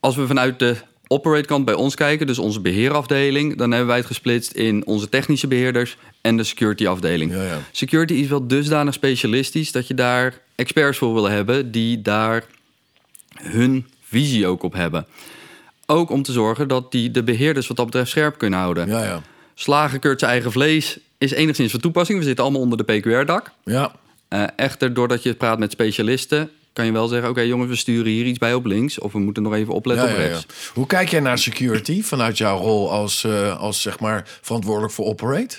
als 0.00 0.16
we 0.16 0.26
vanuit 0.26 0.58
de 0.58 0.76
operate 1.12 1.46
kant 1.46 1.64
bij 1.64 1.74
ons 1.74 1.94
kijken, 1.94 2.26
dus 2.26 2.38
onze 2.38 2.60
beheerafdeling, 2.60 3.56
dan 3.56 3.70
hebben 3.70 3.88
wij 3.88 3.96
het 3.96 4.06
gesplitst 4.06 4.52
in 4.52 4.86
onze 4.86 5.08
technische 5.08 5.46
beheerders 5.46 5.96
en 6.20 6.36
de 6.36 6.44
security 6.44 6.86
afdeling. 6.86 7.32
Ja, 7.32 7.42
ja. 7.42 7.58
Security 7.72 8.12
is 8.12 8.26
wel 8.28 8.46
dusdanig 8.46 8.94
specialistisch 8.94 9.72
dat 9.72 9.86
je 9.86 9.94
daar 9.94 10.40
experts 10.54 10.98
voor 10.98 11.14
wil 11.14 11.28
hebben 11.28 11.70
die 11.70 12.02
daar 12.02 12.44
hun 13.42 13.86
visie 14.02 14.46
ook 14.46 14.62
op 14.62 14.72
hebben. 14.72 15.06
Ook 15.86 16.10
om 16.10 16.22
te 16.22 16.32
zorgen 16.32 16.68
dat 16.68 16.92
die 16.92 17.10
de 17.10 17.22
beheerders 17.22 17.66
wat 17.66 17.76
dat 17.76 17.86
betreft 17.86 18.10
scherp 18.10 18.38
kunnen 18.38 18.58
houden. 18.58 18.88
Ja, 18.88 19.04
ja. 19.04 19.22
Slagen 19.54 20.00
keurt 20.00 20.18
zijn 20.20 20.30
eigen 20.32 20.52
vlees 20.52 20.98
is 21.18 21.30
enigszins 21.30 21.70
van 21.70 21.80
toepassing. 21.80 22.18
We 22.18 22.24
zitten 22.24 22.44
allemaal 22.44 22.62
onder 22.62 22.86
de 22.86 23.00
PQR-dak. 23.00 23.50
Ja, 23.64 23.92
Eh, 24.28 24.44
echter, 24.56 24.94
doordat 24.94 25.22
je 25.22 25.34
praat 25.34 25.58
met 25.58 25.72
specialisten, 25.72 26.50
kan 26.80 26.88
je 26.88 26.94
wel 26.98 27.08
zeggen: 27.08 27.30
Oké, 27.30 27.40
jongens, 27.40 27.68
we 27.70 27.76
sturen 27.76 28.12
hier 28.12 28.24
iets 28.24 28.38
bij 28.38 28.54
op 28.54 28.64
links. 28.64 28.98
Of 28.98 29.12
we 29.12 29.18
moeten 29.18 29.42
nog 29.42 29.54
even 29.54 29.74
opletten 29.74 30.06
ja, 30.06 30.12
op 30.12 30.18
rechts. 30.18 30.46
ja. 30.48 30.70
Hoe 30.74 30.86
kijk 30.86 31.08
jij 31.08 31.20
naar 31.20 31.38
security 31.38 32.02
vanuit 32.02 32.38
jouw 32.38 32.58
rol 32.58 32.90
als, 32.90 33.24
eh, 33.24 33.58
als 33.60 33.82
zeg 33.82 34.00
maar 34.00 34.38
verantwoordelijk 34.40 34.92
voor 34.92 35.06
operate? 35.06 35.56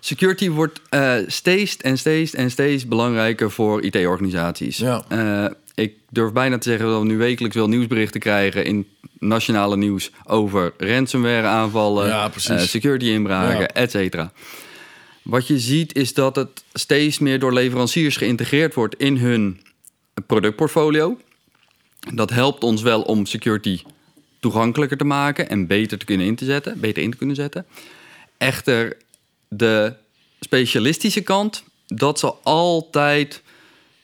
Security 0.00 0.50
wordt 0.50 0.80
eh, 0.88 1.14
steeds 1.26 1.76
en 1.76 1.98
steeds 1.98 2.34
en 2.34 2.50
steeds 2.50 2.86
belangrijker 2.88 3.50
voor 3.50 3.82
IT-organisaties. 3.82 4.76
Ja. 4.76 5.04
Eh, 5.08 5.44
ik 5.74 5.92
durf 6.10 6.32
bijna 6.32 6.58
te 6.58 6.68
zeggen 6.68 6.88
dat 6.88 7.00
we 7.00 7.06
nu 7.06 7.16
wekelijks 7.16 7.56
wel 7.56 7.68
nieuwsberichten 7.68 8.20
krijgen 8.20 8.64
in 8.64 8.86
nationale 9.18 9.76
nieuws 9.76 10.10
over 10.24 10.72
ransomware 10.78 11.46
aanvallen, 11.46 12.06
Ja, 12.06 12.30
security 12.58 13.06
inbraken, 13.06 13.60
Ja. 13.60 13.68
et 13.68 13.90
cetera. 13.90 14.32
Wat 15.22 15.46
je 15.46 15.58
ziet 15.58 15.94
is 15.94 16.14
dat 16.14 16.36
het 16.36 16.64
steeds 16.72 17.18
meer 17.18 17.38
door 17.38 17.52
leveranciers 17.52 18.16
geïntegreerd 18.16 18.74
wordt 18.74 18.94
in 18.94 19.16
hun 19.16 19.60
productportfolio. 20.26 21.18
Dat 22.14 22.30
helpt 22.30 22.62
ons 22.62 22.82
wel 22.82 23.02
om 23.02 23.26
security 23.26 23.82
toegankelijker 24.40 24.96
te 24.96 25.04
maken 25.04 25.48
en 25.48 25.66
beter 25.66 25.98
te 25.98 26.04
kunnen 26.04 26.26
in 26.26 26.36
te 26.36 26.44
zetten, 26.44 26.80
beter 26.80 27.02
in 27.02 27.10
te 27.10 27.16
kunnen 27.16 27.36
zetten. 27.36 27.66
Echter, 28.38 28.96
de 29.48 29.94
specialistische 30.40 31.20
kant, 31.20 31.64
dat 31.86 32.18
zal 32.18 32.40
altijd, 32.42 33.42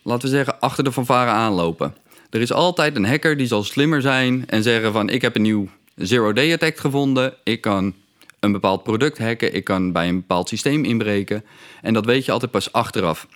laten 0.03 0.29
we 0.29 0.35
zeggen, 0.35 0.61
achter 0.61 0.85
de 0.85 0.93
fanfare 0.93 1.31
aanlopen. 1.31 1.95
Er 2.31 2.41
is 2.41 2.53
altijd 2.53 2.97
een 2.97 3.05
hacker 3.05 3.37
die 3.37 3.47
zal 3.47 3.63
slimmer 3.63 4.03
zijn 4.03 4.45
en 4.47 4.63
zeggen 4.63 4.93
van 4.93 5.09
ik 5.09 5.23
heb 5.23 5.37
een 5.37 5.43
nieuw 5.43 5.69
zero-day 5.95 6.53
attack 6.53 6.79
gevonden. 6.79 7.35
Ik 7.45 7.61
kan 7.61 7.95
een 8.41 8.53
bepaald 8.53 8.83
product 8.83 9.19
hacken, 9.19 9.55
ik 9.55 9.65
kan 9.65 9.93
bij 9.93 10.09
een 10.09 10.17
bepaald 10.21 10.49
systeem 10.49 10.85
inbreken. 10.85 11.45
En 11.83 11.95
dat 11.95 12.05
weet 12.05 12.25
je 12.25 12.33
altijd 12.33 12.51
pas 12.51 12.73
achteraf. 12.73 13.27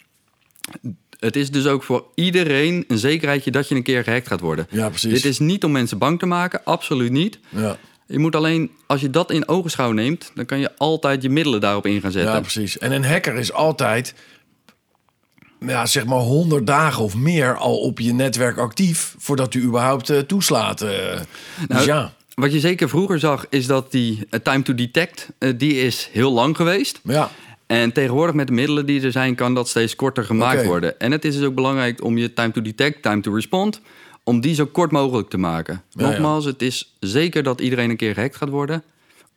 Het 1.25 1.37
is 1.37 1.50
dus 1.50 1.66
ook 1.66 1.83
voor 1.83 2.04
iedereen 2.14 2.85
een 2.88 2.99
zekerheidje 2.99 3.50
dat 3.50 3.69
je 3.69 3.75
een 3.75 3.83
keer 3.83 4.04
gehackt 4.04 4.26
gaat 4.28 4.40
worden. 4.40 4.66
Ja, 4.71 4.88
precies. 4.88 5.12
Dit 5.12 5.25
is 5.25 5.38
niet 5.38 5.64
om 5.64 5.73
mensen 5.73 5.99
bang 5.99 6.19
te 6.19 6.26
maken, 6.26 6.61
absoluut 6.64 7.11
niet. 7.12 7.38
Ja, 7.49 7.76
Je 8.07 8.19
moet 8.19 8.37
alleen, 8.37 8.71
als 8.87 9.00
je 9.00 9.11
dat 9.11 9.31
in 9.31 9.49
ogenschouw 9.49 9.93
neemt, 9.93 10.31
dan 10.35 10.45
kan 10.45 10.59
je 10.59 10.71
altijd 10.76 11.23
je 11.23 11.31
middelen 11.31 11.61
daarop 11.61 11.87
in 11.87 12.00
gaan 12.00 12.12
zetten. 12.12 12.33
ja, 12.33 12.40
precies. 12.40 12.78
En 12.78 12.93
een 12.93 13.04
hacker 13.04 13.35
is 13.35 13.52
altijd, 13.52 14.14
ja, 15.66 15.87
zeg 15.87 16.04
maar 16.07 16.19
100 16.19 16.66
dagen 16.66 17.02
of 17.04 17.14
meer 17.14 17.57
al 17.57 17.78
op 17.78 17.99
je 18.00 18.12
netwerk 18.12 18.59
actief 18.59 19.14
voordat 19.19 19.54
u 19.54 19.62
überhaupt 19.62 20.11
eh, 20.11 20.19
toeslaat. 20.19 20.81
eh. 20.83 20.88
dus 20.88 21.21
Nou, 21.69 21.87
ja, 21.87 22.12
Wat 22.35 22.52
je 22.52 22.61
zeker 22.61 22.88
vroeger 22.88 23.19
zag, 23.19 23.47
is 23.50 23.66
dat 23.66 23.90
die 23.93 24.26
eh, 24.31 24.40
time 24.40 24.62
to 24.62 24.75
detect, 24.75 25.28
die 25.57 25.75
is 25.75 26.09
heel 26.12 26.33
lang 26.33 26.57
geweest. 26.57 27.00
ja, 27.04 27.31
En 27.66 27.92
tegenwoordig 27.92 28.35
met 28.35 28.47
de 28.47 28.52
middelen 28.52 28.87
die 28.87 29.02
er 29.02 29.12
zijn, 29.12 29.35
kan 29.35 29.54
dat 29.54 29.68
steeds 29.68 29.97
korter 29.97 30.25
gemaakt 30.25 30.64
worden. 30.64 31.00
En 31.00 31.12
het 31.12 31.25
is 31.25 31.37
dus 31.37 31.44
ook 31.47 31.54
belangrijk 31.54 32.04
om 32.04 32.18
je 32.18 32.33
time 32.33 32.50
to 32.52 32.62
detect, 32.62 33.02
time 33.02 33.21
to 33.21 33.35
respond, 33.35 33.80
om 34.25 34.40
die 34.40 34.54
zo 34.54 34.66
kort 34.66 34.90
mogelijk 34.90 35.28
te 35.28 35.38
maken. 35.38 35.83
Ja, 35.90 36.09
Nogmaals, 36.09 36.44
het 36.44 36.62
is 36.62 36.94
zeker 37.00 37.42
dat 37.42 37.61
iedereen 37.61 37.90
een 37.90 37.97
keer 37.97 38.14
gehackt 38.14 38.37
gaat 38.37 38.49
worden. 38.49 38.83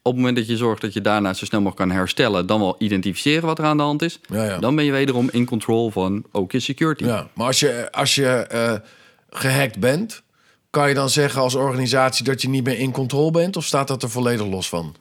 Op 0.02 0.14
het 0.14 0.22
moment 0.22 0.36
dat 0.38 0.48
je 0.48 0.58
zorgt 0.58 0.82
dat 0.82 0.94
je 0.94 1.02
daarna 1.02 1.34
zo 1.34 1.46
snel 1.46 1.62
mogelijk 1.62 1.90
kan 1.90 1.98
herstellen, 1.98 2.46
dan 2.48 2.60
wel 2.60 2.76
identificeren 2.80 3.46
wat 3.46 3.60
er 3.60 3.66
aan 3.66 3.78
de 3.78 3.84
hand 3.84 4.02
is, 4.02 4.20
Ja, 4.30 4.58
dan 4.58 4.76
ben 4.76 4.86
je 4.86 4.92
wederom 4.92 5.30
in 5.32 5.46
control 5.46 5.92
van 5.92 6.24
ook 6.32 6.52
je 6.52 6.60
security. 6.60 7.04
ja. 7.04 7.28
Maar 7.34 7.46
als 7.48 7.60
je, 7.60 7.88
als 7.92 8.16
je 8.16 8.28
eh, 8.28 8.74
gehackt 9.30 9.80
bent, 9.80 10.22
kan 10.70 10.88
je 10.90 10.94
dan 10.96 11.10
zeggen 11.10 11.42
als 11.42 11.56
organisatie 11.56 12.26
dat 12.26 12.42
je 12.42 12.50
niet 12.50 12.64
meer 12.64 12.80
in 12.80 12.92
control 12.92 13.32
bent? 13.32 13.56
Of 13.58 13.66
staat 13.66 13.88
dat 13.88 14.04
er 14.04 14.10
volledig 14.10 14.46
los 14.48 14.70
van? 14.70 14.96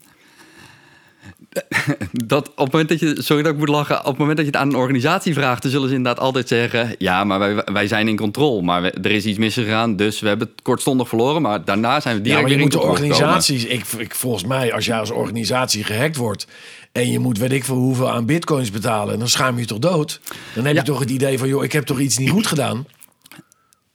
dat 2.27 2.49
op 2.49 2.57
het 2.57 2.73
moment 2.73 2.89
dat 2.89 3.01
je, 3.01 3.23
sorry 3.23 3.43
dat 3.43 3.53
ik 3.53 3.59
moet 3.59 3.69
lachen, 3.69 3.99
op 3.99 4.07
het 4.07 4.19
moment 4.19 4.37
dat 4.37 4.47
je 4.47 4.53
het 4.53 4.61
aan 4.61 4.69
een 4.69 4.77
organisatie 4.77 5.35
vraagt, 5.35 5.63
dan 5.63 5.71
zullen 5.71 5.89
ze 5.89 5.95
inderdaad 5.95 6.23
altijd 6.23 6.49
zeggen: 6.49 6.95
Ja, 6.99 7.25
maar 7.25 7.39
wij, 7.39 7.55
wij 7.73 7.87
zijn 7.87 8.09
in 8.09 8.17
controle. 8.17 8.63
Maar 8.63 8.83
we- 8.83 8.91
er 8.91 9.11
is 9.11 9.25
iets 9.25 9.39
misgegaan, 9.39 9.97
dus 9.97 10.21
we 10.21 10.29
hebben 10.29 10.49
het 10.55 10.63
kortstondig 10.63 11.09
verloren. 11.09 11.43
Maar 11.43 11.65
daarna 11.65 12.01
zijn 12.01 12.15
we 12.17 12.21
Ja, 12.21 12.25
direct 12.27 12.43
maar 12.43 12.51
je 12.51 12.57
weer 12.57 12.65
moet 12.65 12.75
in 12.75 12.81
de 12.81 12.87
organisaties... 12.87 13.65
Ik, 13.65 13.85
ik, 13.99 14.15
volgens 14.15 14.45
mij, 14.45 14.73
als 14.73 14.85
jij 14.85 14.99
als 14.99 15.11
organisatie 15.11 15.85
gehackt 15.85 16.17
wordt... 16.17 16.47
en 16.93 17.11
je 17.11 17.19
moet 17.19 17.39
weet 17.39 17.53
ik 17.53 17.65
veel 17.65 17.77
hoeveel 17.77 18.11
aan 18.11 18.27
bitcoins 18.27 18.71
betalen... 18.71 19.19
dan 19.19 19.29
schaam 19.29 19.55
je 19.55 19.61
je 19.61 19.67
toch 19.67 19.79
dood? 19.79 20.21
Dan 20.55 20.65
heb 20.65 20.75
Ja. 20.75 20.81
je 20.81 20.87
toch 20.87 20.99
het 21.01 21.11
idee 21.11 21.39
van... 21.39 21.49
joh, 21.49 21.65
ik 21.65 21.73
heb 21.73 21.85
toch 21.85 22.01
iets 22.01 22.19
niet 22.19 22.31
goed 22.31 22.47
gedaan? 22.47 22.87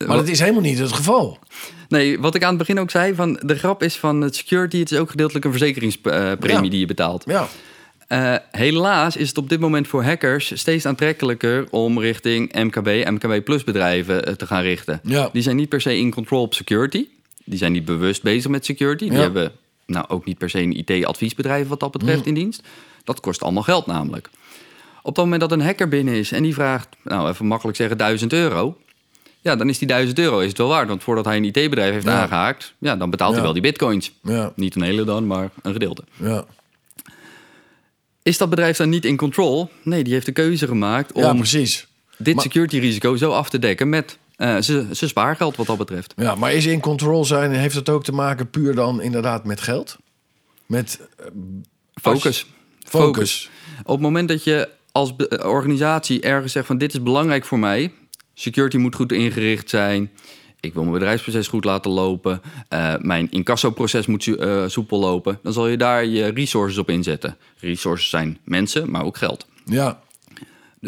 Maar 0.08 0.18
dat 0.18 0.28
is 0.28 0.40
helemaal 0.40 0.62
niet 0.62 0.80
het 0.80 0.92
geval. 0.94 1.40
Nee, 1.90 2.20
wat 2.20 2.36
ik 2.36 2.44
aan 2.44 2.50
het 2.50 2.58
begin 2.58 2.80
ook 2.80 2.92
zei, 2.92 3.16
van 3.16 3.40
de 3.46 3.56
grap 3.58 3.84
is 3.84 3.96
van 3.98 4.22
het 4.22 4.36
security, 4.36 4.80
het 4.80 4.92
is 4.92 4.98
ook 4.98 5.10
gedeeltelijk 5.10 5.46
een 5.46 5.52
verzekeringspremie 5.52 6.64
Ja. 6.64 6.70
die 6.70 6.80
je 6.80 6.86
betaalt. 6.86 7.24
Ja, 7.26 7.48
Eh, 8.12 8.36
helaas 8.52 9.16
is 9.18 9.28
het 9.28 9.38
op 9.38 9.50
dit 9.50 9.60
moment 9.60 9.88
voor 9.88 10.04
hackers 10.04 10.52
steeds 10.60 10.86
aantrekkelijker 10.86 11.68
om 11.70 12.00
richting 12.00 12.54
MKB, 12.54 13.10
MKB 13.10 13.44
plus 13.44 13.64
bedrijven 13.64 14.26
eh, 14.26 14.34
te 14.34 14.46
gaan 14.48 14.62
richten. 14.62 15.00
Ja. 15.04 15.30
Die 15.34 15.42
zijn 15.42 15.56
niet 15.56 15.70
per 15.70 15.82
se 15.82 15.98
in 15.98 16.12
control 16.12 16.42
op 16.42 16.54
security. 16.54 17.08
Die 17.46 17.58
zijn 17.58 17.72
niet 17.72 17.86
bewust 17.86 18.24
bezig 18.24 18.52
met 18.52 18.66
security. 18.66 19.04
Die 19.04 19.14
Ja. 19.14 19.20
hebben 19.20 19.52
nou 19.86 20.06
ook 20.08 20.26
niet 20.26 20.38
per 20.38 20.50
se 20.50 20.60
een 20.62 20.78
IT-adviesbedrijf 20.78 21.68
wat 21.68 21.80
dat 21.80 21.92
betreft 21.92 22.26
in 22.26 22.34
dienst. 22.34 22.62
Dat 23.04 23.20
kost 23.20 23.42
allemaal 23.44 23.64
geld 23.64 23.86
namelijk. 23.86 24.30
Op 25.02 25.16
het 25.16 25.24
moment 25.24 25.42
dat 25.42 25.52
een 25.52 25.62
hacker 25.62 25.88
binnen 25.88 26.14
is 26.14 26.32
en 26.32 26.44
die 26.44 26.54
vraagt, 26.54 26.88
nou 27.04 27.30
even 27.30 27.46
makkelijk 27.46 27.78
zeggen, 27.78 27.98
1000 27.98 28.34
euro. 28.34 28.78
Ja, 29.42 29.56
dan 29.56 29.70
is 29.70 29.78
die 29.78 29.88
1000 29.88 30.20
euro 30.20 30.40
is 30.40 30.48
het 30.48 30.58
wel 30.58 30.68
waard. 30.68 30.88
Want 30.88 31.04
voordat 31.04 31.26
hij 31.26 31.38
een 31.38 31.44
IT-bedrijf 31.46 31.94
heeft 31.94 32.06
Ja. 32.06 32.22
aangehaakt, 32.22 32.74
ja, 32.80 32.96
dan 32.96 33.10
betaalt 33.10 33.34
hij 33.34 33.42
wel 33.44 33.54
die 33.54 33.62
bitcoins. 33.62 34.12
Niet 34.56 34.76
een 34.76 34.82
hele 34.82 35.04
dan, 35.04 35.28
maar 35.28 35.50
een 35.62 35.74
gedeelte. 35.74 36.04
ja. 36.18 36.46
Is 38.24 38.38
dat 38.38 38.50
bedrijf 38.50 38.78
dan 38.78 38.90
niet 38.90 39.06
in 39.06 39.18
control? 39.18 39.70
Nee, 39.84 40.04
die 40.04 40.14
heeft 40.14 40.26
de 40.26 40.32
keuze 40.32 40.68
gemaakt 40.68 41.12
om 41.12 41.22
ja 41.22 41.34
precies. 41.34 41.88
dit 42.18 42.36
Maar- 42.36 42.44
security 42.44 42.78
risico 42.80 43.16
zo 43.16 43.32
af 43.32 43.50
te 43.50 43.60
dekken 43.60 43.90
met 43.90 44.18
zijn 44.38 44.64
zijn 44.96 45.10
spaargeld 45.10 45.56
wat 45.56 45.66
dat 45.66 45.78
betreft. 45.78 46.14
Ja, 46.16 46.36
maar 46.36 46.54
is 46.54 46.66
in 46.66 46.80
control 46.80 47.26
zijn... 47.26 47.52
heeft 47.52 47.76
dat 47.76 47.90
ook 47.90 48.04
te 48.04 48.12
maken 48.12 48.50
puur 48.50 48.76
dan 48.76 49.02
inderdaad 49.02 49.46
met 49.46 49.62
geld? 49.62 49.98
Met 50.66 51.00
eh, 51.18 51.26
Focus. 52.02 52.46
focus. 52.86 53.50
Op 53.84 53.94
het 53.94 54.00
moment 54.02 54.28
dat 54.28 54.44
je 54.44 54.70
als 54.92 55.14
eh, 55.16 55.46
organisatie 55.50 56.22
ergens 56.22 56.52
zegt 56.52 56.66
van 56.68 56.78
dit 56.78 56.94
is 56.94 57.04
belangrijk 57.04 57.46
voor 57.46 57.60
mij, 57.60 57.92
security 58.34 58.78
moet 58.78 58.96
goed 58.96 59.12
ingericht 59.12 59.70
zijn, 59.70 60.12
ik 60.62 60.74
wil 60.74 60.82
mijn 60.82 60.94
bedrijfsproces 60.94 61.48
goed 61.48 61.64
laten 61.64 61.92
lopen, 61.92 62.42
eh, 62.68 62.96
mijn 63.00 63.32
incassoproces 63.32 64.06
moet 64.06 64.28
eh, 64.28 64.64
soepel 64.68 65.00
lopen, 65.00 65.40
dan 65.44 65.54
zal 65.54 65.68
je 65.68 65.78
daar 65.78 66.06
je 66.06 66.28
resources 66.28 66.78
op 66.78 66.90
inzetten. 66.90 67.38
Resources 67.60 68.10
zijn 68.10 68.38
mensen, 68.44 68.92
maar 68.92 69.04
ook 69.04 69.18
geld. 69.18 69.48
Ja, 69.66 70.02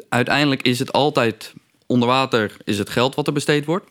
Uiteindelijk 0.09 0.61
is 0.61 0.79
het 0.79 0.91
altijd 0.91 1.53
onder 1.85 2.07
water 2.07 2.57
is 2.63 2.77
het 2.77 2.89
geld 2.89 3.15
wat 3.15 3.27
er 3.27 3.33
besteed 3.33 3.65
wordt. 3.65 3.85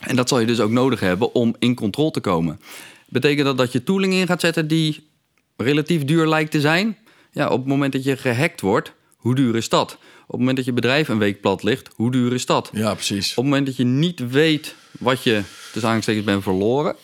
En 0.00 0.16
dat 0.16 0.28
zal 0.28 0.40
je 0.40 0.46
dus 0.46 0.60
ook 0.60 0.70
nodig 0.70 1.00
hebben 1.00 1.34
om 1.34 1.56
in 1.58 1.74
controle 1.74 2.10
te 2.10 2.20
komen. 2.20 2.60
Betekent 3.06 3.46
dat 3.46 3.58
dat 3.58 3.72
je 3.72 3.82
tooling 3.82 4.12
in 4.12 4.26
gaat 4.26 4.40
zetten 4.40 4.68
die 4.68 5.08
relatief 5.56 6.04
duur 6.04 6.26
lijkt 6.26 6.50
te 6.50 6.60
zijn? 6.60 6.96
Ja, 7.32 7.48
op 7.48 7.58
het 7.58 7.68
moment 7.68 7.92
dat 7.92 8.04
je 8.04 8.16
gehackt 8.16 8.60
wordt, 8.60 8.92
hoe 9.16 9.34
duur 9.34 9.56
is 9.56 9.68
dat? 9.68 9.98
Op 10.28 10.34
het 10.34 10.38
moment 10.38 10.56
dat 10.56 10.66
je 10.66 10.72
bedrijf 10.72 11.08
een 11.08 11.18
week 11.18 11.40
plat 11.40 11.62
ligt, 11.62 11.88
hoe 11.94 12.10
duur 12.10 12.34
is 12.34 12.46
dat? 12.46 12.70
ja, 12.72 12.94
precies. 12.94 13.30
Op 13.30 13.36
het 13.36 13.44
moment 13.44 13.66
dat 13.66 13.76
je 13.76 13.84
niet 13.84 14.30
weet 14.30 14.74
wat 14.98 15.22
je 15.22 15.42
tussen 15.62 15.82
aanhalingstekens 15.82 16.24
bent 16.24 16.42
verloren, 16.42 16.96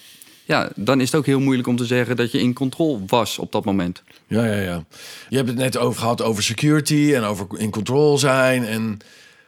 ja, 0.44 0.70
dan 0.76 1.00
is 1.00 1.06
het 1.06 1.20
ook 1.20 1.26
heel 1.26 1.40
moeilijk 1.40 1.68
om 1.68 1.76
te 1.76 1.84
zeggen 1.84 2.16
dat 2.16 2.32
je 2.32 2.40
in 2.40 2.52
controle 2.52 2.98
was 3.06 3.38
op 3.38 3.52
dat 3.52 3.64
moment. 3.64 4.02
Ja, 4.26 4.44
ja, 4.44 4.60
ja. 4.60 4.84
Je 5.28 5.36
hebt 5.36 5.48
het 5.48 5.58
net 5.58 5.76
over 5.76 6.00
gehad 6.00 6.22
over 6.22 6.42
security 6.42 7.12
en 7.14 7.22
over 7.22 7.46
in 7.56 7.70
control 7.70 8.18
zijn. 8.18 8.64
En 8.64 8.98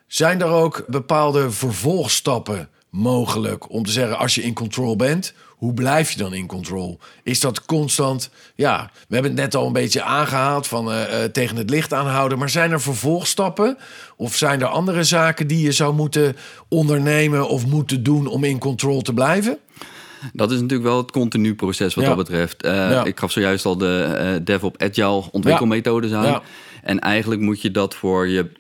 zijn 0.06 0.40
er 0.40 0.48
ook 0.48 0.84
bepaalde 0.86 1.50
vervolgstappen 1.50 2.68
mogelijk 2.96 3.70
om 3.70 3.84
te 3.84 3.92
zeggen 3.92 4.18
als 4.18 4.34
je 4.34 4.42
in 4.42 4.54
control 4.54 4.96
bent, 4.96 5.34
hoe 5.56 5.74
blijf 5.74 6.10
je 6.10 6.18
dan 6.18 6.34
in 6.34 6.46
control? 6.46 6.98
Is 7.22 7.40
dat 7.40 7.64
constant? 7.64 8.30
Ja, 8.54 8.90
we 9.08 9.14
hebben 9.14 9.32
het 9.32 9.40
net 9.40 9.54
al 9.54 9.66
een 9.66 9.72
beetje 9.72 10.02
aangehaald 10.02 10.66
van 10.66 10.90
eh, 10.92 11.24
eh, 11.24 11.30
tegen 11.30 11.56
het 11.56 11.70
licht 11.70 11.92
aanhouden. 11.92 12.38
Maar 12.38 12.50
zijn 12.50 12.70
er 12.70 12.80
vervolgstappen 12.80 13.76
of 14.16 14.36
zijn 14.36 14.60
er 14.60 14.66
andere 14.66 15.04
zaken 15.04 15.46
die 15.46 15.60
je 15.64 15.72
zou 15.72 15.94
moeten 15.94 16.36
ondernemen 16.68 17.48
of 17.48 17.66
moeten 17.66 18.02
doen 18.02 18.26
om 18.26 18.44
in 18.44 18.58
control 18.58 19.00
te 19.02 19.12
blijven? 19.12 19.58
Dat 20.32 20.50
is 20.50 20.60
natuurlijk 20.60 20.88
wel 20.88 20.96
het 20.96 21.10
continu 21.10 21.54
proces 21.54 21.94
wat 21.94 22.04
Ja. 22.04 22.14
dat 22.14 22.18
betreft. 22.18 22.62
Eh, 22.62 22.72
Ja. 22.72 23.04
Ik 23.04 23.18
gaf 23.18 23.32
zojuist 23.32 23.64
al 23.64 23.76
de 23.78 24.40
DevOps 24.44 24.78
Agile 24.78 25.22
ontwikkelmethodes 25.32 26.12
aan. 26.12 26.24
Ja. 26.26 26.42
En 26.82 26.98
eigenlijk 26.98 27.40
moet 27.40 27.62
je 27.62 27.70
dat 27.70 27.94
voor 27.94 28.28
je, 28.28 28.50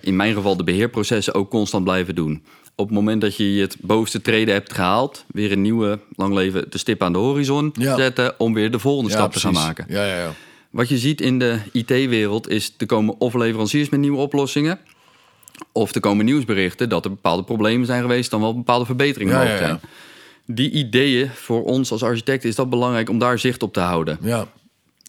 in 0.00 0.16
mijn 0.16 0.34
geval 0.34 0.56
de 0.56 0.64
beheerprocessen, 0.64 1.34
ook 1.34 1.50
constant 1.50 1.84
blijven 1.84 2.14
doen. 2.14 2.42
Op 2.80 2.86
het 2.86 2.94
moment 2.94 3.20
dat 3.20 3.36
je 3.36 3.44
het 3.44 3.76
bovenste 3.80 4.20
treden 4.22 4.54
hebt 4.54 4.72
gehaald, 4.72 5.24
weer 5.26 5.52
een 5.52 5.62
nieuwe, 5.62 5.98
lang 6.16 6.34
leven, 6.34 6.70
de 6.70 6.78
stip 6.78 7.02
aan 7.02 7.12
de 7.12 7.18
horizon 7.18 7.72
Ja. 7.78 7.96
zetten 7.96 8.34
om 8.40 8.54
weer 8.54 8.70
de 8.70 8.78
volgende 8.78 9.10
stap 9.10 9.32
te 9.32 9.40
gaan 9.40 9.52
maken. 9.52 9.84
Ja, 9.88 10.04
ja, 10.06 10.16
ja. 10.18 10.32
Wat 10.70 10.88
je 10.88 10.98
ziet 10.98 11.20
in 11.20 11.38
de 11.38 11.58
IT-wereld 11.72 12.48
is, 12.48 12.74
er 12.78 12.86
komen 12.86 13.14
of 13.20 13.34
leveranciers 13.34 13.88
met 13.88 14.00
nieuwe 14.00 14.18
oplossingen, 14.18 14.78
of 15.72 15.94
er 15.94 16.00
komen 16.00 16.24
nieuwsberichten 16.24 16.88
dat 16.88 17.04
er 17.04 17.10
bepaalde 17.10 17.42
problemen 17.44 17.86
zijn 17.86 18.00
geweest, 18.02 18.30
dan 18.30 18.40
wel 18.40 18.54
bepaalde 18.54 18.84
verbeteringen 18.84 19.32
Ja, 19.32 19.38
mogelijk 19.38 19.64
zijn. 19.64 19.80
Die 20.46 20.70
ideeën, 20.70 21.30
voor 21.30 21.64
ons 21.64 21.90
als 21.92 22.02
architect 22.02 22.44
is 22.44 22.54
dat 22.54 22.70
belangrijk 22.70 23.08
om 23.08 23.18
daar 23.18 23.38
zicht 23.38 23.62
op 23.62 23.72
te 23.72 23.80
houden. 23.80 24.18
ja. 24.22 24.46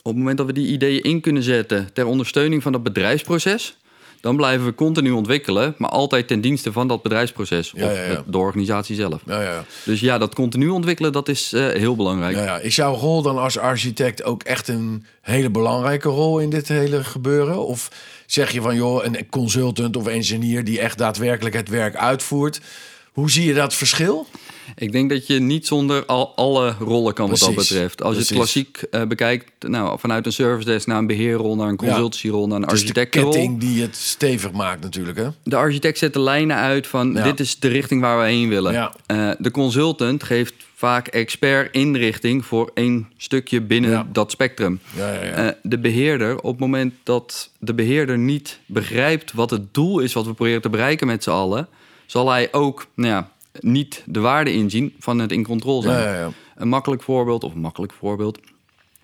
Op 0.01 0.05
het 0.15 0.15
moment 0.15 0.37
dat 0.37 0.47
we 0.47 0.53
die 0.53 0.67
ideeën 0.67 1.01
in 1.03 1.21
kunnen 1.21 1.43
zetten 1.43 1.89
ter 1.93 2.05
ondersteuning 2.05 2.61
van 2.63 2.71
dat 2.71 2.83
bedrijfsproces, 2.83 3.77
dan 4.21 4.35
blijven 4.35 4.65
we 4.65 4.75
continu 4.75 5.11
ontwikkelen, 5.11 5.75
maar 5.77 5.89
altijd 5.89 6.27
ten 6.27 6.41
dienste 6.41 6.71
van 6.71 6.87
dat 6.87 7.01
bedrijfsproces 7.01 7.73
of 7.73 7.79
ja, 7.79 7.89
ja. 7.91 7.97
het- 7.97 8.23
de 8.27 8.37
organisatie 8.37 8.95
zelf. 8.95 9.21
ja, 9.25 9.41
ja, 9.41 9.51
ja. 9.51 9.65
Dus 9.85 9.99
ja, 9.99 10.17
dat 10.17 10.35
continu 10.35 10.67
ontwikkelen, 10.69 11.11
dat 11.11 11.27
is 11.29 11.53
eh, 11.53 11.67
heel 11.67 11.95
belangrijk. 11.95 12.35
Ja, 12.35 12.43
ja. 12.43 12.57
Is 12.59 12.75
jouw 12.75 12.93
rol 12.95 13.21
dan 13.21 13.37
als 13.37 13.57
architect 13.57 14.23
ook 14.23 14.43
echt 14.43 14.67
een 14.67 15.05
hele 15.21 15.49
belangrijke 15.49 16.09
rol 16.09 16.39
in 16.39 16.49
dit 16.49 16.67
hele 16.67 17.03
gebeuren? 17.03 17.65
Of 17.65 17.91
zeg 18.25 18.51
je 18.51 18.61
van, 18.61 18.75
joh, 18.75 19.03
een 19.05 19.29
consultant 19.29 19.95
of 19.97 20.07
engineer 20.07 20.63
die 20.63 20.79
echt 20.79 20.97
daadwerkelijk 20.97 21.55
het 21.55 21.69
werk 21.69 21.95
uitvoert? 21.95 22.61
Hoe 23.11 23.31
zie 23.31 23.45
je 23.45 23.53
dat 23.53 23.73
verschil? 23.73 24.27
Ik 24.75 24.91
denk 24.91 25.09
dat 25.09 25.27
je 25.27 25.39
niet 25.39 25.67
zonder 25.67 26.05
al, 26.05 26.35
alle 26.35 26.75
rollen 26.79 27.13
kan 27.13 27.29
wat 27.29 27.39
dat 27.39 27.55
betreft. 27.55 28.03
Als 28.03 28.15
je 28.15 28.21
het 28.21 28.31
klassiek 28.31 28.77
eh, 28.91 29.03
bekijkt, 29.03 29.51
nou, 29.67 29.99
vanuit 29.99 30.25
een 30.25 30.31
service 30.31 30.65
desk 30.69 30.87
naar 30.87 30.97
een 30.97 31.07
beheerrol, 31.07 31.55
naar 31.55 31.67
een 31.67 31.75
consultancyrol, 31.77 32.47
naar 32.47 32.55
een 32.55 32.61
Dus 32.67 32.69
de 32.71 32.75
architectenrol. 32.79 33.31
ketting 33.31 33.59
die 33.59 33.81
het 33.81 33.95
stevig 33.95 34.51
maakt 34.51 34.81
natuurlijk, 34.83 35.17
hè? 35.17 35.27
De 35.43 35.55
architect 35.55 35.97
zet 35.97 36.13
de 36.13 36.19
lijnen 36.21 36.55
uit 36.57 36.87
van 36.87 37.13
dit 37.13 37.39
is 37.39 37.59
de 37.59 37.67
richting 37.67 38.01
waar 38.01 38.19
we 38.19 38.25
heen 38.25 38.49
willen. 38.49 38.91
Eh, 39.05 39.31
de 39.37 39.51
consultant 39.51 40.23
geeft 40.23 40.53
vaak 40.75 41.07
expert 41.07 41.73
inrichting 41.75 42.45
voor 42.45 42.71
één 42.73 43.07
stukje 43.17 43.61
binnen 43.61 43.91
Ja. 43.91 44.07
dat 44.11 44.31
spectrum. 44.31 44.79
Ja, 44.95 45.13
ja, 45.13 45.23
ja. 45.23 45.31
Eh, 45.31 45.47
de 45.63 45.79
beheerder, 45.79 46.37
op 46.37 46.51
het 46.51 46.59
moment 46.59 46.93
dat 47.03 47.49
de 47.59 47.73
beheerder 47.73 48.17
niet 48.17 48.59
begrijpt 48.65 49.33
wat 49.33 49.49
het 49.49 49.73
doel 49.73 49.99
is 49.99 50.13
wat 50.13 50.25
we 50.25 50.33
proberen 50.33 50.61
te 50.61 50.69
bereiken 50.69 51.07
met 51.07 51.23
z'n 51.23 51.29
allen, 51.29 51.67
zal 52.05 52.29
hij 52.29 52.47
ook 52.51 52.87
nou 52.95 53.09
ja, 53.13 53.31
niet 53.59 54.03
de 54.05 54.19
waarde 54.19 54.53
inzien 54.53 54.95
van 54.99 55.19
het 55.19 55.31
in 55.31 55.43
controle 55.43 55.81
zijn. 55.81 56.03
Ja, 56.03 56.13
ja, 56.13 56.19
ja. 56.19 56.31
Een 56.55 56.67
makkelijk 56.67 57.03
voorbeeld, 57.03 57.43
of 57.43 57.53
een 57.53 57.61
makkelijk 57.61 57.93
voorbeeld. 57.93 58.39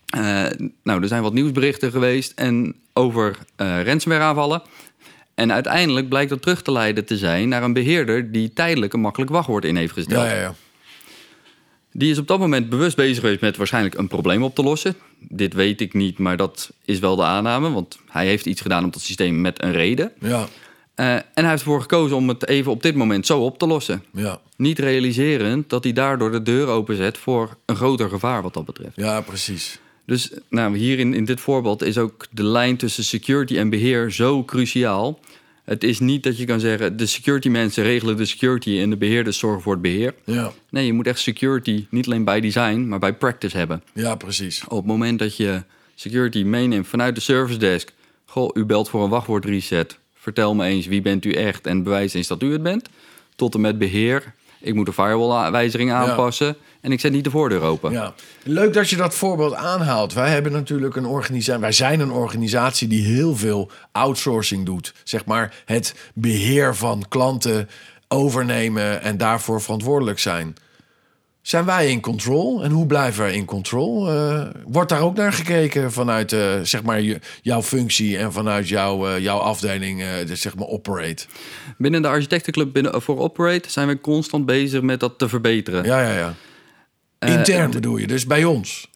Eh, 0.05 0.45
nou, 0.83 1.01
er 1.01 1.07
zijn 1.07 1.21
wat 1.21 1.33
nieuwsberichten 1.33 1.91
geweest 1.91 2.31
en 2.35 2.75
over 2.93 3.37
eh 3.55 3.83
ransomware 3.83 4.23
aanvallen. 4.23 4.61
En 5.33 5.53
uiteindelijk 5.53 6.09
blijkt 6.09 6.29
dat 6.29 6.41
terug 6.41 6.61
te 6.61 6.71
leiden 6.71 7.05
te 7.05 7.17
zijn 7.17 7.49
naar 7.49 7.63
een 7.63 7.73
beheerder 7.73 8.31
die 8.31 8.53
tijdelijk 8.53 8.93
een 8.93 8.99
makkelijk 8.99 9.31
wachtwoord 9.31 9.65
in 9.65 9.75
heeft 9.75 9.93
gesteld. 9.93 10.25
ja, 10.25 10.33
ja, 10.33 10.41
ja. 10.41 10.55
Die 11.91 12.11
is 12.11 12.17
op 12.17 12.27
dat 12.27 12.39
moment 12.39 12.69
bewust 12.69 12.95
bezig 12.95 13.19
geweest 13.19 13.41
met 13.41 13.57
waarschijnlijk 13.57 13.95
een 13.95 14.07
probleem 14.07 14.43
op 14.43 14.55
te 14.55 14.63
lossen. 14.63 14.95
Dit 15.19 15.53
weet 15.53 15.81
ik 15.81 15.93
niet, 15.93 16.17
maar 16.17 16.37
dat 16.37 16.71
is 16.85 16.99
wel 16.99 17.15
de 17.15 17.23
aanname, 17.23 17.71
want 17.71 17.99
hij 18.09 18.25
heeft 18.25 18.45
iets 18.45 18.61
gedaan 18.61 18.85
op 18.85 18.93
dat 18.93 19.01
systeem 19.01 19.41
met 19.41 19.63
een 19.63 19.71
reden. 19.71 20.11
Ja, 20.19 20.47
Eh, 20.95 21.13
en 21.13 21.23
hij 21.33 21.49
heeft 21.49 21.61
ervoor 21.61 21.81
gekozen 21.81 22.17
om 22.17 22.27
het 22.29 22.47
even 22.47 22.71
op 22.71 22.81
dit 22.83 22.95
moment 22.95 23.25
zo 23.25 23.39
op 23.39 23.57
te 23.59 23.67
lossen. 23.67 24.03
ja, 24.13 24.39
Niet 24.57 24.79
realiserend 24.79 25.69
dat 25.69 25.83
hij 25.83 25.93
daardoor 25.93 26.31
de 26.31 26.41
deur 26.41 26.67
openzet 26.67 27.17
voor 27.17 27.57
een 27.65 27.75
groter 27.75 28.09
gevaar 28.09 28.41
wat 28.41 28.53
dat 28.53 28.65
betreft. 28.65 28.95
ja, 28.95 29.21
precies. 29.21 29.79
Dus 30.05 30.31
nou, 30.49 30.77
hier 30.77 30.99
in, 30.99 31.13
in 31.13 31.25
dit 31.25 31.39
voorbeeld 31.39 31.83
is 31.83 31.97
ook 31.97 32.25
de 32.31 32.43
lijn 32.43 32.77
tussen 32.77 33.03
security 33.03 33.57
en 33.57 33.69
beheer 33.69 34.11
zo 34.11 34.43
cruciaal. 34.43 35.19
Het 35.63 35.83
is 35.83 35.99
niet 35.99 36.23
dat 36.23 36.37
je 36.37 36.45
kan 36.45 36.59
zeggen, 36.59 36.97
de 36.97 37.05
security 37.05 37.49
mensen 37.49 37.83
regelen 37.83 38.17
de 38.17 38.25
security 38.25 38.79
en 38.79 38.89
de 38.89 38.97
beheerders 38.97 39.37
zorgen 39.37 39.61
voor 39.61 39.73
het 39.73 39.81
beheer. 39.81 40.13
Ja, 40.25 40.51
Nee, 40.69 40.85
je 40.85 40.93
moet 40.93 41.07
echt 41.07 41.19
security 41.19 41.85
niet 41.89 42.05
alleen 42.05 42.23
bij 42.23 42.39
design, 42.41 42.87
maar 42.87 42.99
bij 42.99 43.13
practice 43.13 43.57
hebben. 43.57 43.83
ja, 43.93 44.15
precies. 44.15 44.63
Op 44.67 44.77
het 44.77 44.85
moment 44.85 45.19
dat 45.19 45.37
je 45.37 45.63
security 45.95 46.43
meeneemt 46.43 46.87
vanuit 46.87 47.15
de 47.15 47.21
service 47.21 47.59
desk. 47.59 47.91
Goh, 48.25 48.49
u 48.53 48.65
belt 48.65 48.89
voor 48.89 49.03
een 49.03 49.09
wachtwoord 49.09 49.45
reset. 49.45 49.97
Vertel 50.25 50.55
me 50.55 50.65
eens, 50.65 50.85
wie 50.85 51.01
bent 51.01 51.25
u 51.25 51.31
echt? 51.31 51.67
En 51.67 51.83
bewijs 51.83 52.13
eens 52.13 52.27
dat 52.27 52.43
u 52.43 52.51
het 52.51 52.63
bent. 52.63 52.89
Tot 53.35 53.53
en 53.53 53.61
met 53.61 53.77
beheer 53.77 54.33
Ik 54.59 54.73
moet 54.73 54.85
de 54.85 54.93
firewall-wijziging 54.93 55.91
aanpassen. 55.91 56.55
En 56.81 56.91
ik 56.91 56.99
zet 56.99 57.11
niet 57.11 57.23
de 57.23 57.29
voordeur 57.29 57.61
open. 57.61 57.91
Ja. 57.91 58.13
Leuk 58.43 58.73
dat 58.73 58.89
je 58.89 58.95
dat 58.95 59.15
voorbeeld 59.15 59.53
aanhaalt. 59.53 60.13
Wij 60.13 60.29
hebben 60.29 60.51
natuurlijk 60.51 60.95
een 60.95 61.05
organisatie. 61.05 61.61
Wij 61.61 61.71
zijn 61.71 61.99
een 61.99 62.11
organisatie 62.11 62.87
die 62.87 63.03
heel 63.03 63.35
veel 63.35 63.71
outsourcing 63.91 64.65
doet. 64.65 64.93
Zeg 65.03 65.25
maar 65.25 65.53
het 65.65 65.95
beheer 66.13 66.75
van 66.75 67.05
klanten 67.09 67.69
overnemen 68.07 69.01
en 69.01 69.17
daarvoor 69.17 69.61
verantwoordelijk 69.61 70.19
zijn. 70.19 70.55
Zijn 71.45 71.65
wij 71.65 71.89
in 71.91 72.01
control 72.01 72.63
en 72.63 72.71
hoe 72.71 72.85
blijven 72.85 73.23
wij 73.23 73.33
in 73.33 73.45
control? 73.45 74.09
Eh, 74.11 74.41
wordt 74.67 74.89
daar 74.89 75.01
ook 75.01 75.15
naar 75.15 75.33
gekeken 75.33 75.91
vanuit 75.91 76.33
eh, 76.33 76.53
zeg 76.63 76.83
maar 76.83 77.01
je- 77.01 77.19
jouw 77.41 77.61
functie 77.61 78.17
en 78.17 78.33
vanuit 78.33 78.67
jouw, 78.67 79.07
eh, 79.07 79.19
jouw 79.19 79.37
afdeling, 79.37 79.99
de, 80.25 80.35
zeg 80.35 80.55
maar 80.55 80.67
operate? 80.67 81.25
Binnen 81.77 82.01
de 82.01 82.07
architectenclub 82.07 82.73
binnen, 82.73 83.01
voor 83.01 83.17
Operate 83.19 83.71
zijn 83.71 83.87
we 83.87 84.01
constant 84.01 84.45
bezig 84.45 84.81
met 84.81 84.99
dat 84.99 85.17
te 85.17 85.29
verbeteren. 85.29 85.83
Ja, 85.83 86.01
ja, 86.01 86.13
ja. 86.17 86.33
Intern 87.37 87.71
bedoel 87.71 87.97
je, 87.97 88.07
dus 88.07 88.25
bij 88.25 88.43
ons. 88.43 88.89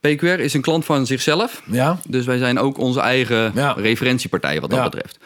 PQR 0.00 0.24
is 0.40 0.54
een 0.54 0.60
klant 0.62 0.84
van 0.84 1.06
zichzelf. 1.06 1.62
Ja, 1.70 1.98
Dus 2.08 2.26
wij 2.26 2.38
zijn 2.38 2.58
ook 2.58 2.78
onze 2.78 3.00
eigen 3.00 3.52
Ja. 3.54 3.72
referentiepartij 3.72 4.60
wat 4.60 4.70
dat 4.70 4.78
Ja. 4.78 4.88
betreft. 4.88 5.18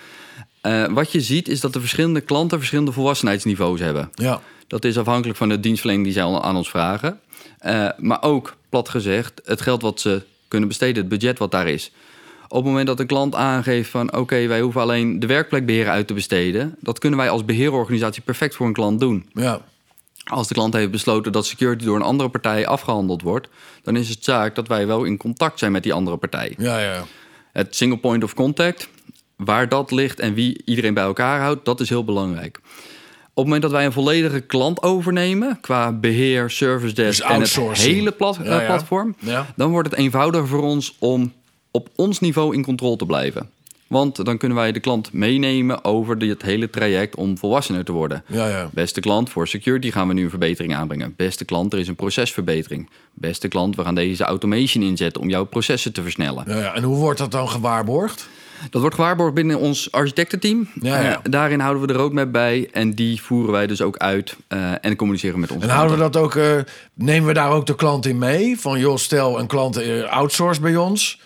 Wat 0.95 1.13
je 1.13 1.21
ziet 1.21 1.49
is 1.49 1.61
dat 1.61 1.73
de 1.73 1.81
verschillende 1.81 2.21
klanten 2.21 2.59
verschillende 2.59 2.93
volwassenheidsniveaus 2.93 3.81
hebben. 3.81 4.11
ja, 4.15 4.41
Dat 4.73 4.85
is 4.85 4.99
afhankelijk 4.99 5.39
van 5.39 5.49
de 5.49 5.61
dienstverlening 5.61 6.07
die 6.07 6.15
zij 6.15 6.41
aan 6.41 6.57
ons 6.57 6.71
vragen. 6.71 7.21
Eh, 7.59 7.89
maar 7.99 8.23
ook, 8.23 8.57
plat 8.69 8.89
gezegd, 8.89 9.41
het 9.45 9.61
geld 9.61 9.83
wat 9.83 10.01
ze 10.01 10.23
kunnen 10.49 10.69
besteden, 10.69 10.97
het 10.97 11.09
budget 11.09 11.39
wat 11.39 11.51
daar 11.51 11.69
is. 11.69 11.93
Op 12.49 12.57
het 12.57 12.65
moment 12.65 12.87
dat 12.87 12.97
de 12.97 13.07
klant 13.07 13.35
aangeeft 13.35 13.91
van... 13.91 14.17
oké, 14.17 14.47
wij 14.47 14.61
hoeven 14.61 14.81
alleen 14.81 15.21
de 15.21 15.27
werkplekbeheer 15.27 15.89
uit 15.89 16.07
te 16.07 16.15
besteden... 16.15 16.77
dat 16.81 16.99
kunnen 16.99 17.19
wij 17.19 17.31
als 17.31 17.45
beheerorganisatie 17.45 18.23
perfect 18.23 18.55
voor 18.55 18.67
een 18.67 18.73
klant 18.73 19.01
doen. 19.01 19.31
ja. 19.33 19.61
Als 20.25 20.49
de 20.49 20.55
klant 20.55 20.75
heeft 20.75 20.91
besloten 20.91 21.33
dat 21.33 21.47
security 21.47 21.85
door 21.85 21.97
een 21.97 22.03
andere 22.03 22.29
partij 22.29 22.67
afgehandeld 22.67 23.23
wordt... 23.23 23.49
dan 23.83 23.97
is 23.97 24.09
het 24.09 24.25
zaak 24.25 24.55
dat 24.55 24.69
wij 24.69 24.87
wel 24.87 25.05
in 25.05 25.17
contact 25.17 25.59
zijn 25.59 25.73
met 25.73 25.83
die 25.83 25.93
andere 25.93 26.17
partij. 26.17 26.55
Ja, 26.59 26.79
ja. 26.79 27.05
Het 27.53 27.77
single 27.77 27.99
point 27.99 28.25
of 28.25 28.35
contact, 28.35 28.89
waar 29.37 29.69
dat 29.69 29.91
ligt 29.91 30.21
en 30.21 30.35
wie 30.35 30.63
iedereen 30.65 30.95
bij 30.95 31.05
elkaar 31.05 31.41
houdt, 31.41 31.65
dat 31.65 31.81
is 31.81 31.89
heel 31.89 32.05
belangrijk. 32.05 32.61
Op 33.35 33.39
het 33.39 33.45
moment 33.45 33.63
dat 33.63 33.71
wij 33.71 33.85
een 33.85 33.93
volledige 33.93 34.41
klant 34.41 34.83
overnemen, 34.83 35.59
qua 35.61 35.93
beheer, 35.93 36.51
service 36.51 36.95
desk 36.95 37.21
Dus 37.29 37.31
en 37.31 37.41
het 37.69 37.79
hele 37.79 38.11
plat- 38.11 38.39
eh, 38.39 38.45
Ja, 38.45 38.61
ja. 38.61 38.67
platform, 38.67 39.15
Ja. 39.19 39.47
dan 39.57 39.71
wordt 39.71 39.91
het 39.91 39.99
eenvoudiger 39.99 40.49
voor 40.49 40.63
ons 40.63 40.97
om 40.99 41.33
op 41.71 41.89
ons 41.97 42.21
niveau 42.21 42.55
in 42.55 42.63
controle 42.65 42.97
te 42.97 43.07
blijven. 43.07 43.51
Want 43.87 44.25
dan 44.25 44.39
kunnen 44.39 44.59
wij 44.59 44.73
de 44.73 44.81
klant 44.81 45.13
meenemen 45.13 45.85
over 45.85 46.17
het 46.17 46.43
hele 46.43 46.71
traject 46.71 47.15
om 47.17 47.39
volwassener 47.39 47.85
te 47.85 47.93
worden. 47.93 48.25
Ja, 48.27 48.49
ja. 48.49 48.71
Beste 48.73 49.01
klant, 49.01 49.31
voor 49.31 49.49
security 49.49 49.91
gaan 49.91 50.09
we 50.09 50.15
nu 50.15 50.23
een 50.25 50.31
verbetering 50.31 50.75
aanbrengen. 50.75 51.15
Beste 51.17 51.45
klant, 51.45 51.73
er 51.73 51.79
is 51.79 51.89
een 51.89 51.97
procesverbetering. 51.97 52.91
Beste 53.15 53.49
klant, 53.49 53.77
we 53.77 53.83
gaan 53.83 53.95
deze 53.95 54.25
automation 54.25 54.85
inzetten 54.85 55.23
om 55.23 55.29
jouw 55.29 55.45
processen 55.45 55.93
te 55.93 56.03
versnellen. 56.03 56.45
Ja, 56.47 56.59
ja. 56.59 56.75
En 56.75 56.83
hoe 56.83 56.97
wordt 56.97 57.19
dat 57.19 57.31
dan 57.31 57.49
gewaarborgd? 57.49 58.29
Dat 58.71 58.81
wordt 58.81 58.97
gewaarborgd 58.97 59.35
binnen 59.35 59.59
ons 59.59 59.93
architectenteam. 59.93 60.69
Ja, 60.81 61.01
ja. 61.01 61.13
Eh, 61.13 61.19
daarin 61.23 61.61
houden 61.61 61.83
we 61.83 61.89
de 61.89 61.99
roadmap 61.99 62.33
bij 62.33 62.69
en 62.73 62.95
die 62.95 63.23
voeren 63.23 63.53
wij 63.53 63.67
dus 63.67 63.83
ook 63.83 63.97
uit 63.97 64.37
eh, 64.49 64.73
en 64.81 64.97
communiceren 64.97 65.41
met 65.41 65.51
onze 65.51 65.67
En 65.67 65.75
houden 65.75 65.97
we 65.97 66.03
dat 66.03 66.17
ook, 66.17 66.35
eh, 66.35 66.51
nemen 66.95 67.27
we 67.27 67.35
daar 67.35 67.51
ook 67.51 67.67
de 67.67 67.75
klant 67.75 68.07
in 68.07 68.19
mee? 68.19 68.61
Van 68.61 68.79
joh, 68.79 68.97
stel 68.97 69.39
een 69.39 69.47
klant 69.47 70.07
outsource 70.09 70.61
bij 70.61 70.77
ons. 70.77 71.21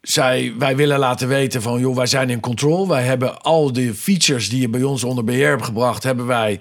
Zij, 0.00 0.54
wij 0.58 0.76
willen 0.76 0.98
laten 0.98 1.28
weten 1.28 1.62
van 1.62 1.80
joh, 1.80 1.96
wij 1.96 2.06
zijn 2.06 2.30
in 2.30 2.40
control. 2.40 2.88
Wij 2.88 3.02
hebben 3.02 3.40
al 3.40 3.72
de 3.72 3.94
features 3.94 4.48
die 4.48 4.60
je 4.60 4.68
bij 4.68 4.82
ons 4.82 5.04
onder 5.04 5.24
beheer 5.24 5.50
hebt 5.50 5.64
gebracht, 5.64 6.02
hebben 6.02 6.26
wij 6.26 6.60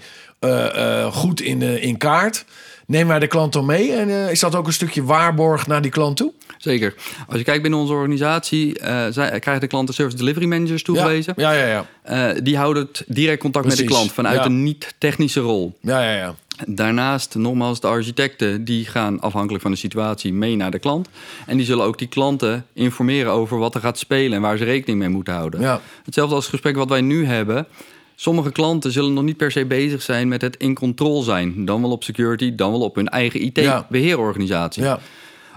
goed 1.12 1.42
in, 1.42 1.62
in 1.62 1.98
kaart. 1.98 2.46
Nemen 2.92 3.08
wij 3.08 3.20
de 3.20 3.28
klant 3.28 3.54
dan 3.54 3.66
mee? 3.66 3.94
En 3.94 4.10
eh, 4.10 4.32
is 4.32 4.40
dat 4.40 4.56
ook 4.56 4.68
een 4.68 4.74
stukje 4.74 5.04
waarborg 5.04 5.68
naar 5.68 5.82
die 5.82 5.92
klant 5.92 6.18
toe? 6.18 6.34
Zeker. 6.58 6.94
Als 7.28 7.38
je 7.38 7.44
kijkt 7.44 7.62
binnen 7.62 7.80
onze 7.80 7.94
organisatie, 7.94 8.80
eh, 8.80 9.06
zij, 9.10 9.40
krijgen 9.40 9.60
de 9.60 9.68
klanten 9.68 9.94
service 9.94 10.18
delivery 10.18 10.46
managers 10.46 10.84
toegewezen. 10.84 11.34
Ja, 11.38 11.52
ja, 11.52 11.66
ja. 11.66 11.86
Eh, 12.02 12.42
die 12.44 12.58
houden 12.58 12.84
het 12.84 13.04
direct 13.08 13.40
contact 13.40 13.66
met 13.66 13.78
de 13.78 13.84
klant 13.84 14.12
vanuit 14.12 14.38
Ja. 14.38 14.46
een 14.46 14.64
niet-technische 14.64 15.40
rol. 15.40 15.78
Ja, 15.82 16.04
ja, 16.04 16.18
ja. 16.18 16.36
Daarnaast, 16.68 17.36
nogmaals, 17.36 17.80
de 17.80 17.88
architecten 17.88 18.64
die 18.66 18.86
gaan 18.86 19.20
afhankelijk 19.20 19.62
van 19.62 19.72
de 19.72 19.78
situatie 19.78 20.34
mee 20.34 20.56
naar 20.56 20.72
de 20.72 20.80
klant. 20.80 21.10
En 21.46 21.58
die 21.58 21.66
zullen 21.66 21.86
ook 21.86 21.98
die 21.98 22.08
klanten 22.08 22.66
informeren 22.74 23.32
over 23.32 23.58
wat 23.58 23.76
er 23.76 23.82
gaat 23.82 23.98
spelen 23.98 24.34
en 24.34 24.42
waar 24.42 24.58
ze 24.58 24.64
rekening 24.64 25.00
mee 25.00 25.10
moeten 25.10 25.34
houden. 25.34 25.62
Ja. 25.62 25.82
Hetzelfde 26.06 26.36
als 26.36 26.44
het 26.44 26.54
gesprek 26.54 26.76
wat 26.76 26.90
wij 26.90 27.02
nu 27.02 27.26
hebben. 27.26 27.68
Sommige 28.16 28.52
klanten 28.52 28.92
zullen 28.92 29.14
nog 29.14 29.24
niet 29.24 29.38
per 29.38 29.52
se 29.52 29.66
bezig 29.66 30.02
zijn 30.02 30.28
met 30.28 30.42
het 30.42 30.58
in 30.58 30.76
control 30.76 31.22
zijn. 31.22 31.66
Dan 31.66 31.82
wel 31.82 31.92
op 31.92 32.04
security, 32.04 32.56
dan 32.56 32.72
wel 32.72 32.82
op 32.82 32.96
hun 32.96 33.08
eigen. 33.10 33.42
IT-beheerorganisatie. 33.42 34.84
ja. 34.84 35.00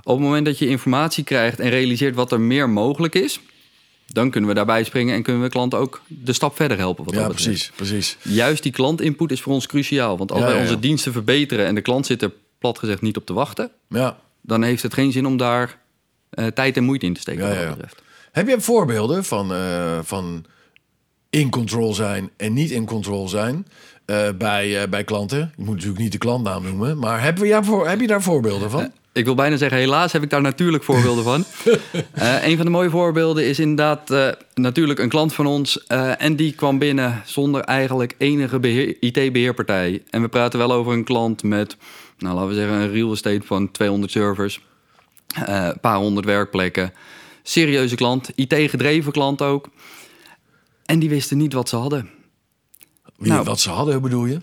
Op 0.06 0.14
het 0.16 0.24
moment 0.24 0.46
dat 0.46 0.58
je 0.58 0.66
informatie 0.68 1.24
krijgt 1.24 1.60
en 1.60 1.68
realiseert 1.70 2.14
wat 2.14 2.32
er 2.32 2.40
meer 2.40 2.68
mogelijk 2.70 3.14
is, 3.14 3.40
dan 4.06 4.30
kunnen 4.30 4.48
we 4.50 4.54
daarbij 4.56 4.84
springen 4.84 5.14
en 5.14 5.22
kunnen 5.22 5.42
we 5.42 5.48
klanten 5.48 5.78
ook 5.78 6.02
de 6.06 6.32
stap 6.32 6.56
verder 6.56 6.78
helpen. 6.78 7.04
Wat 7.04 7.14
ja 7.14 7.28
precies, 7.28 7.72
precies. 7.76 8.16
Juist 8.22 8.62
die 8.62 8.72
klantinput 8.72 9.30
is 9.32 9.40
voor 9.40 9.52
ons 9.52 9.66
cruciaal. 9.66 10.18
Want 10.18 10.30
als 10.32 10.40
Ja, 10.40 10.46
wij 10.46 10.54
ja, 10.54 10.60
ja. 10.62 10.66
onze 10.68 10.80
diensten 10.80 11.12
verbeteren 11.12 11.66
en 11.66 11.74
de 11.74 11.80
klant 11.80 12.06
zit 12.06 12.22
er 12.22 12.32
plat 12.58 12.78
gezegd 12.78 13.00
niet 13.02 13.16
op 13.16 13.26
te 13.26 13.32
wachten, 13.32 13.70
Ja. 13.88 14.16
dan 14.40 14.62
heeft 14.62 14.82
het 14.82 14.94
geen 14.94 15.12
zin 15.12 15.26
om 15.26 15.36
daar 15.36 15.78
eh, 16.30 16.46
tijd 16.46 16.76
en 16.76 16.84
moeite 16.84 17.06
in 17.06 17.14
te 17.14 17.20
steken. 17.20 17.48
Wat 17.48 17.56
dat 17.58 17.68
betreft. 17.74 18.02
Heb 18.32 18.48
je 18.48 18.60
voorbeelden 18.60 19.24
van, 19.24 19.52
eh, 19.54 19.98
van 20.02 20.44
in 21.34 21.50
control 21.50 21.94
zijn 21.94 22.30
en 22.36 22.52
niet 22.52 22.70
in 22.70 22.84
control 22.86 23.28
zijn 23.28 23.66
eh, 24.04 24.28
bij, 24.38 24.82
eh, 24.82 24.88
bij 24.88 25.04
klanten? 25.04 25.38
Je 25.56 25.62
moet 25.64 25.74
natuurlijk 25.74 26.00
niet 26.00 26.12
de 26.12 26.18
klantnaam 26.18 26.62
noemen, 26.62 26.98
maar 26.98 27.22
heb, 27.22 27.38
je, 27.38 27.58
voor, 27.62 27.88
heb 27.88 28.00
je 28.00 28.06
daar 28.06 28.22
voorbeelden 28.22 28.70
van? 28.70 28.90
Ik 29.12 29.24
wil 29.24 29.34
bijna 29.34 29.56
zeggen, 29.56 29.78
helaas 29.78 30.12
heb 30.12 30.22
ik 30.22 30.30
daar 30.30 30.40
natuurlijk 30.42 30.84
voorbeelden 30.84 31.24
van. 31.24 31.44
Eh, 32.12 32.46
een 32.46 32.56
van 32.56 32.64
de 32.64 32.70
mooie 32.70 32.90
voorbeelden 32.90 33.44
is 33.46 33.58
inderdaad 33.58 34.10
eh, 34.10 34.28
natuurlijk 34.54 34.98
een 34.98 35.08
klant 35.08 35.34
van 35.34 35.46
ons. 35.46 35.86
eh, 35.86 36.22
en 36.22 36.36
die 36.36 36.52
kwam 36.52 36.78
binnen 36.78 37.22
zonder 37.24 37.60
eigenlijk 37.60 38.14
enige 38.18 38.58
beheer- 38.60 38.96
IT-beheerpartij. 39.00 40.02
En 40.10 40.22
we 40.22 40.28
praten 40.28 40.58
wel 40.58 40.72
over 40.72 40.92
een 40.92 41.04
klant 41.04 41.42
met, 41.42 41.76
nou, 42.18 42.34
laten 42.34 42.48
we 42.48 42.54
zeggen, 42.54 42.74
een 42.76 42.92
real 42.92 43.12
estate 43.12 43.40
van 43.44 43.70
200 43.70 44.12
servers. 44.12 44.60
eh, 45.46 45.64
Een 45.64 45.80
paar 45.80 45.96
honderd 45.96 46.26
werkplekken. 46.26 46.92
Serieuze 47.42 47.94
klant, 47.94 48.30
IT-gedreven 48.34 49.12
klant 49.12 49.42
ook. 49.42 49.68
En 50.84 50.98
die 50.98 51.08
wisten 51.08 51.36
niet 51.36 51.52
wat 51.52 51.68
ze 51.68 51.76
hadden. 51.76 52.10
Wie, 53.16 53.32
nou. 53.32 53.44
wat 53.44 53.60
ze 53.60 53.70
hadden, 53.70 54.02
bedoel 54.02 54.24
je? 54.26 54.40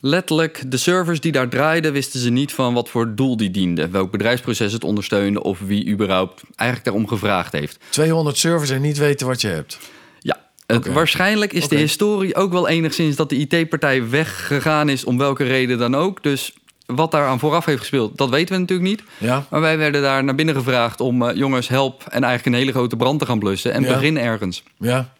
Letterlijk, 0.00 0.62
de 0.66 0.76
servers 0.76 1.20
die 1.20 1.32
daar 1.32 1.48
draaiden, 1.48 1.92
wisten 1.92 2.20
ze 2.20 2.30
niet 2.30 2.52
van 2.52 2.74
wat 2.74 2.88
voor 2.88 3.14
doel 3.14 3.36
die 3.36 3.50
dienden. 3.50 3.90
Welk 3.90 4.10
bedrijfsproces 4.10 4.72
het 4.72 4.84
ondersteunde 4.84 5.42
of 5.42 5.58
wie 5.58 5.88
überhaupt 5.88 6.42
eigenlijk 6.56 6.88
daarom 6.90 7.08
gevraagd 7.08 7.52
heeft. 7.52 7.78
200 7.88 8.36
servers 8.38 8.70
en 8.70 8.80
niet 8.80 8.98
weten 8.98 9.26
wat 9.26 9.40
je 9.40 9.48
hebt. 9.48 9.78
Ja, 10.18 10.36
het, 10.66 10.92
waarschijnlijk 10.92 11.52
is 11.52 11.68
de 11.68 11.76
historie 11.76 12.34
ook 12.34 12.52
wel 12.52 12.68
enigszins 12.68 13.16
dat 13.16 13.28
de 13.28 13.36
IT-partij 13.36 14.08
weggegaan 14.08 14.88
is 14.88 15.04
om 15.04 15.18
welke 15.18 15.44
reden 15.44 15.78
dan 15.78 15.94
ook. 15.94 16.22
Dus 16.22 16.54
wat 16.86 17.10
daar 17.10 17.26
aan 17.26 17.38
vooraf 17.38 17.64
heeft 17.64 17.80
gespeeld, 17.80 18.16
dat 18.18 18.30
weten 18.30 18.54
we 18.54 18.60
natuurlijk 18.60 18.88
niet. 18.88 19.02
Ja? 19.18 19.46
Maar 19.50 19.60
wij 19.60 19.78
werden 19.78 20.02
daar 20.02 20.24
naar 20.24 20.34
binnen 20.34 20.54
gevraagd 20.54 21.00
om 21.00 21.22
eh, 21.22 21.36
jongens 21.36 21.68
help 21.68 22.02
en 22.02 22.22
eigenlijk 22.24 22.46
een 22.46 22.62
hele 22.62 22.72
grote 22.72 22.96
brand 22.96 23.18
te 23.18 23.26
gaan 23.26 23.38
blussen. 23.38 23.72
En 23.72 23.82
Ja. 23.82 23.92
begin 23.94 24.18
ergens. 24.18 24.62
Ja? 24.78 25.12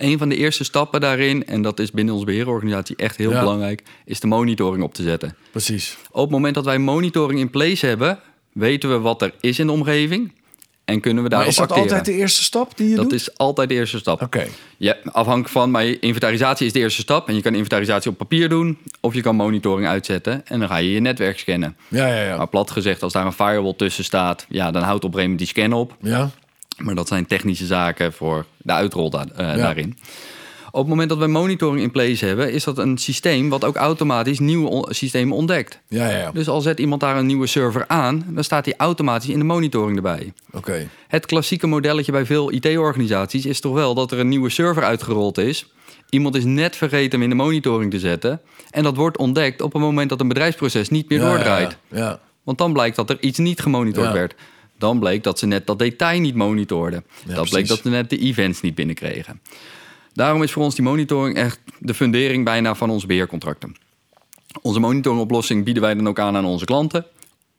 Een 0.00 0.18
van 0.18 0.28
de 0.28 0.36
eerste 0.36 0.64
stappen 0.64 1.00
daarin, 1.00 1.46
en 1.46 1.62
dat 1.62 1.78
is 1.78 1.90
binnen 1.90 2.14
onze 2.14 2.26
beheerorganisatie 2.26 2.96
echt 2.96 3.16
heel 3.16 3.30
Ja. 3.30 3.40
belangrijk, 3.40 3.82
is 4.04 4.20
de 4.20 4.26
monitoring 4.26 4.82
op 4.84 4.94
te 4.94 5.02
zetten. 5.02 5.36
Precies. 5.50 5.96
Op 6.10 6.22
het 6.22 6.30
moment 6.30 6.54
dat 6.54 6.64
wij 6.64 6.78
monitoring 6.78 7.40
in 7.40 7.50
place 7.50 7.86
hebben, 7.86 8.18
weten 8.52 8.90
we 8.90 8.98
wat 8.98 9.22
er 9.22 9.32
is 9.40 9.58
in 9.58 9.66
de 9.66 9.72
omgeving 9.72 10.32
en 10.84 11.00
kunnen 11.00 11.22
we 11.22 11.28
Maar 11.28 11.38
daarop 11.38 11.48
is 11.50 11.56
dat 11.56 11.68
acteren. 11.70 11.88
altijd 11.92 12.04
de 12.16 12.20
eerste 12.20 12.42
stap 12.42 12.76
die 12.76 12.88
je 12.88 12.94
Dat 12.94 13.04
doet? 13.10 13.12
is 13.20 13.36
altijd 13.38 13.68
de 13.68 13.74
eerste 13.74 13.98
stap. 13.98 14.22
Oké. 14.22 14.46
Ja, 14.76 14.96
afhankelijk 15.04 15.48
van, 15.52 15.70
maar 15.70 15.84
inventarisatie 15.84 16.66
is 16.66 16.72
de 16.72 16.78
eerste 16.78 17.00
stap. 17.00 17.28
En 17.28 17.34
je 17.34 17.42
kan 17.42 17.54
inventarisatie 17.54 18.10
op 18.10 18.16
papier 18.18 18.48
doen, 18.48 18.78
of 19.00 19.14
je 19.14 19.20
kan 19.20 19.36
monitoring 19.36 19.88
uitzetten 19.88 20.46
en 20.46 20.58
dan 20.58 20.68
ga 20.68 20.76
je 20.76 20.90
je 20.92 21.00
netwerk 21.00 21.38
scannen. 21.38 21.76
Ja, 21.88 22.06
ja, 22.06 22.22
ja. 22.22 22.36
Maar 22.36 22.48
plat 22.48 22.70
gezegd, 22.70 23.02
als 23.02 23.12
daar 23.12 23.26
een 23.26 23.32
firewall 23.32 23.74
tussen 23.76 24.04
staat, 24.04 24.46
ja, 24.48 24.70
dan 24.70 24.82
houdt 24.82 25.04
op 25.04 25.14
een 25.14 25.18
gegeven 25.20 25.30
moment 25.30 25.38
die 25.38 25.64
scan 25.64 25.72
op. 25.80 25.96
Ja? 26.00 26.30
Maar 26.82 26.94
dat 26.94 27.08
zijn 27.08 27.26
technische 27.26 27.66
zaken 27.66 28.12
voor 28.12 28.44
de 28.56 28.72
uitrol 28.72 29.10
da- 29.10 29.26
eh, 29.36 29.56
daarin. 29.56 29.98
Op 30.72 30.80
het 30.80 30.88
moment 30.88 31.08
dat 31.08 31.18
we 31.18 31.26
monitoring 31.26 31.82
in 31.82 31.90
place 31.90 32.24
hebben, 32.26 32.52
is 32.52 32.64
dat 32.64 32.78
een 32.78 32.98
systeem 32.98 33.48
wat 33.48 33.64
ook 33.64 33.76
automatisch 33.76 34.38
nieuwe 34.38 34.86
systemen 34.94 35.36
ontdekt. 35.36 35.80
Ja, 35.88 36.08
ja, 36.10 36.16
ja. 36.18 36.30
Dus 36.32 36.48
al 36.48 36.60
zet 36.60 36.78
iemand 36.80 37.00
daar 37.00 37.16
een 37.16 37.26
nieuwe 37.26 37.46
server 37.46 37.84
aan, 37.88 38.24
dan 38.28 38.44
staat 38.44 38.64
die 38.64 38.74
automatisch 38.76 39.28
in 39.28 39.38
de 39.38 39.44
monitoring 39.44 39.96
erbij. 39.96 40.32
Oké. 40.52 40.88
Het 41.08 41.26
klassieke 41.26 41.66
modelletje 41.66 42.12
bij 42.12 42.26
veel 42.26 42.52
IT-organisaties 42.52 43.46
is 43.46 43.60
toch 43.60 43.74
wel 43.74 43.94
dat 43.94 44.12
er 44.12 44.18
een 44.18 44.28
nieuwe 44.28 44.50
server 44.50 44.82
uitgerold 44.82 45.38
is. 45.38 45.66
Iemand 46.08 46.34
is 46.36 46.44
net 46.44 46.76
vergeten 46.76 47.10
hem 47.12 47.22
in 47.22 47.28
de 47.36 47.42
monitoring 47.42 47.90
te 47.90 47.98
zetten. 47.98 48.40
En 48.70 48.82
dat 48.82 48.96
wordt 48.96 49.16
ontdekt 49.18 49.62
op 49.62 49.72
het 49.72 49.82
moment 49.82 50.08
dat 50.08 50.20
een 50.20 50.28
bedrijfsproces 50.28 50.88
niet 50.88 51.08
meer 51.08 51.18
doordraait. 51.34 51.76
Ja, 51.88 51.98
ja. 51.98 52.20
Want 52.42 52.58
dan 52.58 52.72
blijkt 52.72 52.96
dat 52.96 53.10
er 53.10 53.16
iets 53.20 53.38
niet 53.38 53.60
gemonitord 53.60 54.12
werd. 54.12 54.34
Dan 54.80 54.98
bleek 54.98 55.22
dat 55.22 55.38
ze 55.38 55.46
net 55.46 55.66
dat 55.66 55.78
detail 55.78 56.20
niet 56.20 56.34
monitorden. 56.34 57.04
dat 57.24 57.34
precies. 57.34 57.50
bleek 57.50 57.68
dat 57.68 57.80
ze 57.82 57.88
net 57.88 58.10
de 58.10 58.18
events 58.18 58.60
niet 58.60 58.74
binnenkregen. 58.74 59.40
Daarom 60.12 60.42
is 60.42 60.52
voor 60.52 60.62
ons 60.62 60.74
die 60.74 60.84
monitoring 60.84 61.36
echt 61.36 61.60
de 61.78 61.94
fundering 61.94 62.44
bijna 62.44 62.74
van 62.74 62.90
onze 62.90 63.06
beheercontracten. 63.06 63.76
Onze 64.62 64.80
monitoringoplossing 64.80 65.64
bieden 65.64 65.82
wij 65.82 65.94
dan 65.94 66.08
ook 66.08 66.18
aan 66.18 66.36
aan 66.36 66.44
onze 66.44 66.64
klanten. 66.64 67.06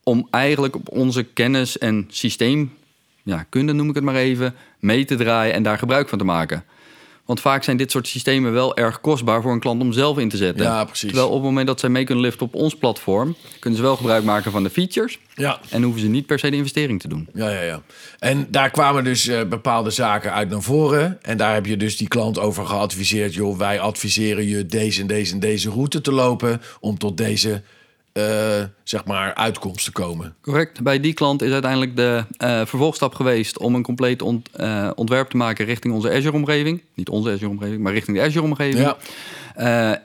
Om 0.03 0.27
eigenlijk 0.29 0.75
op 0.75 0.89
onze 0.89 1.23
kennis 1.23 1.77
en 1.77 2.07
systeem, 2.09 2.73
ja, 3.23 3.45
kunde 3.49 3.73
noem 3.73 3.89
ik 3.89 3.95
het 3.95 4.03
maar 4.03 4.15
even, 4.15 4.55
mee 4.79 5.05
te 5.05 5.15
draaien 5.15 5.53
en 5.53 5.63
daar 5.63 5.77
gebruik 5.77 6.09
van 6.09 6.17
te 6.17 6.23
maken. 6.23 6.63
Want 7.31 7.43
vaak 7.43 7.63
zijn 7.63 7.77
dit 7.77 7.91
soort 7.91 8.07
systemen 8.07 8.53
wel 8.53 8.75
erg 8.75 9.01
kostbaar 9.01 9.41
voor 9.41 9.51
een 9.51 9.59
klant 9.59 9.81
om 9.81 9.93
zelf 9.93 10.17
in 10.17 10.29
te 10.29 10.37
zetten. 10.37 10.65
Ja, 10.65 10.83
precies. 10.83 11.07
Terwijl 11.09 11.27
op 11.27 11.33
het 11.33 11.43
moment 11.43 11.67
dat 11.67 11.79
zij 11.79 11.89
mee 11.89 12.03
kunnen 12.03 12.23
liften 12.23 12.45
op 12.45 12.55
ons 12.55 12.75
platform, 12.75 13.35
kunnen 13.59 13.79
ze 13.79 13.85
wel 13.85 13.95
gebruik 13.95 14.23
maken 14.23 14.51
van 14.51 14.63
de 14.63 14.69
features. 14.69 15.19
Ja. 15.35 15.59
En 15.69 15.83
hoeven 15.83 16.01
ze 16.01 16.07
niet 16.07 16.25
per 16.25 16.39
se 16.39 16.49
de 16.49 16.55
investering 16.55 17.01
te 17.01 17.07
doen. 17.07 17.27
Ja, 17.33 17.49
ja, 17.49 17.61
ja. 17.61 17.81
En 18.19 18.47
daar 18.49 18.69
kwamen 18.69 19.03
dus 19.03 19.27
eh, 19.27 19.43
bepaalde 19.43 19.89
zaken 19.89 20.33
uit 20.33 20.49
naar 20.49 20.61
voren. 20.61 21.17
En 21.21 21.37
daar 21.37 21.53
heb 21.53 21.65
je 21.65 21.77
dus 21.77 21.97
die 21.97 22.07
klant 22.07 22.39
over 22.39 22.65
geadviseerd. 22.65 23.33
Joh, 23.33 23.57
wij 23.57 23.79
adviseren 23.79 24.47
je 24.47 24.65
deze 24.65 25.01
en 25.01 25.07
deze 25.07 25.33
en 25.33 25.39
deze 25.39 25.69
route 25.69 26.01
te 26.01 26.11
lopen. 26.11 26.61
om 26.79 26.97
tot 26.97 27.17
deze, 27.17 27.61
eh, 28.13 28.63
zeg 28.83 29.05
maar, 29.05 29.33
uitkomst 29.33 29.85
te 29.85 29.91
komen. 29.91 30.35
Correct. 30.41 30.81
Bij 30.83 30.99
die 30.99 31.13
klant 31.13 31.41
is 31.41 31.51
uiteindelijk 31.51 31.95
de 31.95 32.23
eh, 32.37 32.61
vervolgstap 32.65 33.15
geweest 33.15 33.57
om 33.57 33.75
een 33.75 33.83
compleet 33.83 34.21
ont- 34.21 34.49
eh, 34.51 34.89
ontwerp 34.95 35.29
te 35.29 35.37
maken 35.37 35.65
richting 35.65 35.93
onze 35.93 36.11
Azure-omgeving. 36.11 36.81
Niet 36.93 37.09
onze 37.09 37.31
Azure-omgeving, 37.31 37.81
maar 37.81 37.93
richting 37.93 38.17
de 38.17 38.23
Azure-omgeving. 38.23 38.79
Ja. 38.85 38.97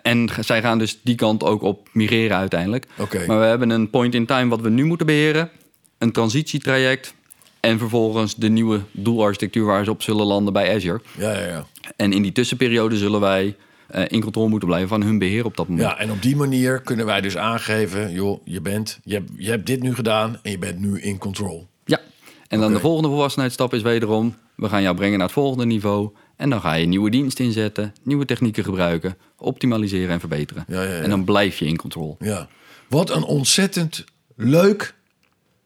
En 0.03 0.29
zij 0.41 0.61
gaan 0.61 0.79
dus 0.79 0.99
die 1.03 1.15
kant 1.15 1.43
ook 1.45 1.63
op 1.63 1.89
migreren 1.93 2.37
uiteindelijk. 2.37 2.87
Maar 3.27 3.39
we 3.41 3.47
hebben 3.47 3.71
een 3.71 3.91
point 3.91 4.15
in 4.15 4.27
time 4.27 4.51
wat 4.51 4.61
we 4.61 4.69
nu 4.71 4.85
moeten 4.85 5.07
beheren. 5.07 5.51
Een 5.99 6.13
transitietraject. 6.13 7.15
En 7.61 7.79
vervolgens 7.79 8.35
de 8.35 8.49
nieuwe 8.49 8.81
doelarchitectuur 8.91 9.65
waar 9.65 9.85
ze 9.85 9.91
op 9.91 10.03
zullen 10.03 10.27
landen 10.27 10.53
bij 10.53 10.75
Azure. 10.75 11.01
Ja, 11.19 11.33
ja, 11.33 11.47
ja. 11.47 11.67
En 11.97 12.13
in 12.13 12.23
die 12.23 12.33
tussenperiode 12.33 12.97
zullen 12.97 13.21
wij 13.21 13.57
eh, 13.89 14.05
in 14.07 14.21
controle 14.21 14.49
moeten 14.49 14.69
blijven 14.69 14.89
van 14.89 15.03
hun 15.03 15.19
beheer 15.19 15.45
op 15.45 15.57
dat 15.57 15.69
moment. 15.69 15.89
Ja, 15.89 15.99
en 15.99 16.11
op 16.11 16.23
die 16.23 16.37
manier 16.37 16.81
kunnen 16.81 17.07
wij 17.07 17.21
dus 17.21 17.37
aangeven... 17.37 18.13
joh, 18.13 18.41
je, 18.45 18.61
bent, 18.61 18.99
je, 19.05 19.15
hebt, 19.15 19.31
je 19.37 19.51
hebt 19.51 19.67
dit 19.67 19.83
nu 19.83 19.95
gedaan 19.95 20.39
en 20.43 20.51
je 20.51 20.59
bent 20.59 20.79
nu 20.79 21.01
in 21.01 21.19
control. 21.19 21.67
Ja, 21.85 22.01
en 22.49 22.61
dan 22.61 22.73
de 22.73 22.81
volgende 22.81 23.09
volwassenheidsstap 23.09 23.75
is 23.75 23.83
wederom... 23.83 24.35
we 24.57 24.69
gaan 24.69 24.83
jou 24.83 24.97
brengen 24.97 25.19
naar 25.19 25.27
het 25.27 25.37
volgende 25.37 25.67
niveau... 25.67 26.11
en 26.37 26.51
dan 26.51 26.61
ga 26.61 26.75
je 26.75 26.87
nieuwe 26.87 27.11
diensten 27.11 27.45
inzetten, 27.45 27.95
nieuwe 28.03 28.25
technieken 28.25 28.65
gebruiken... 28.65 29.17
optimaliseren 29.39 30.11
en 30.11 30.21
verbeteren. 30.21 30.65
Ja, 30.69 30.83
ja, 30.83 30.89
ja. 30.89 31.01
En 31.01 31.11
dan 31.11 31.25
blijf 31.25 31.59
je 31.59 31.67
in 31.67 31.77
control. 31.77 32.17
Ja. 32.19 32.49
Wat 32.89 33.11
een 33.11 33.25
ontzettend 33.25 34.05
leuk, 34.37 34.95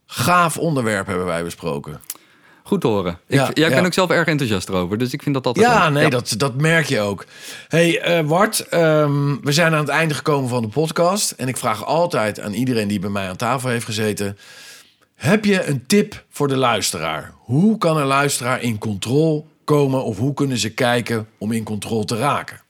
gaaf 0.07 0.59
onderwerp 0.59 1.07
hebben 1.07 1.27
wij 1.27 1.45
besproken. 1.45 2.01
Goed 2.71 2.81
te 2.81 2.87
horen. 2.87 3.19
Ik, 3.27 3.37
Ja, 3.39 3.49
ik 3.49 3.57
ja. 3.59 3.69
ben 3.69 3.85
ook 3.85 3.93
zelf 3.93 4.11
erg 4.11 4.27
enthousiast 4.27 4.69
erover, 4.69 4.99
dus 4.99 5.13
ik 5.13 5.23
vind 5.23 5.35
dat 5.35 5.47
altijd 5.47 5.67
Ja, 5.67 5.85
leuk. 5.89 5.93
nee, 6.01 6.11
Dat, 6.11 6.35
dat 6.37 6.55
merk 6.55 6.87
je 6.87 7.01
ook. 7.01 7.25
hey, 7.69 8.01
eh 8.01 8.25
Wart, 8.27 8.69
ehm, 8.69 9.37
we 9.43 9.53
zijn 9.53 9.73
aan 9.73 9.79
het 9.81 9.89
einde 9.89 10.15
gekomen 10.15 10.49
van 10.49 10.63
de 10.63 10.69
podcast. 10.69 11.31
En 11.31 11.49
ik 11.49 11.57
vraag 11.57 11.85
altijd 11.85 12.41
aan 12.41 12.53
iedereen 12.53 12.89
die 12.89 12.99
bij 12.99 13.11
mij 13.11 13.29
aan 13.29 13.37
tafel 13.37 13.69
heeft 13.69 13.85
gezeten... 13.85 14.39
heb 15.15 15.45
je 15.45 15.65
een 15.65 15.87
tip 15.87 16.25
voor 16.31 16.49
de 16.49 16.57
luisteraar? 16.57 17.33
Hoe 17.37 17.79
kan 17.79 17.97
een 17.97 18.07
luisteraar 18.07 18.63
in 18.63 18.79
controle 18.79 19.43
komen... 19.65 20.05
of 20.05 20.19
hoe 20.19 20.35
kunnen 20.35 20.59
ze 20.59 20.71
kijken 20.75 21.29
om 21.39 21.53
in 21.53 21.65
controle 21.65 22.05
te 22.05 22.17
raken? 22.17 22.61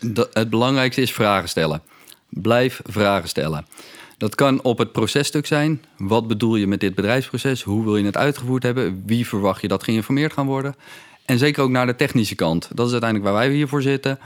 Dat- 0.00 0.30
het 0.32 0.50
belangrijkste 0.50 1.00
is 1.02 1.12
vragen 1.12 1.48
stellen. 1.48 1.82
Blijf 2.28 2.80
vragen 2.84 3.28
stellen. 3.28 3.66
Dat 4.24 4.34
kan 4.34 4.62
op 4.62 4.78
het 4.78 4.92
processtuk 4.92 5.46
zijn. 5.46 5.84
Wat 5.96 6.28
bedoel 6.28 6.56
je 6.56 6.66
met 6.66 6.80
dit 6.80 6.94
bedrijfsproces? 6.94 7.62
Hoe 7.62 7.84
wil 7.84 7.96
je 7.96 8.04
het 8.04 8.16
uitgevoerd 8.16 8.62
hebben? 8.62 9.02
Wie 9.06 9.26
verwacht 9.26 9.60
je 9.60 9.68
dat 9.68 9.82
geïnformeerd 9.82 10.32
gaan 10.32 10.46
worden? 10.46 10.74
En 11.24 11.38
zeker 11.38 11.62
ook 11.62 11.70
naar 11.70 11.86
de 11.86 11.96
technische 11.96 12.34
kant. 12.34 12.68
Dat 12.74 12.86
is 12.86 12.92
uiteindelijk 12.92 13.30
waar 13.30 13.40
wij 13.40 13.54
hiervoor 13.54 13.82
zitten. 13.82 14.18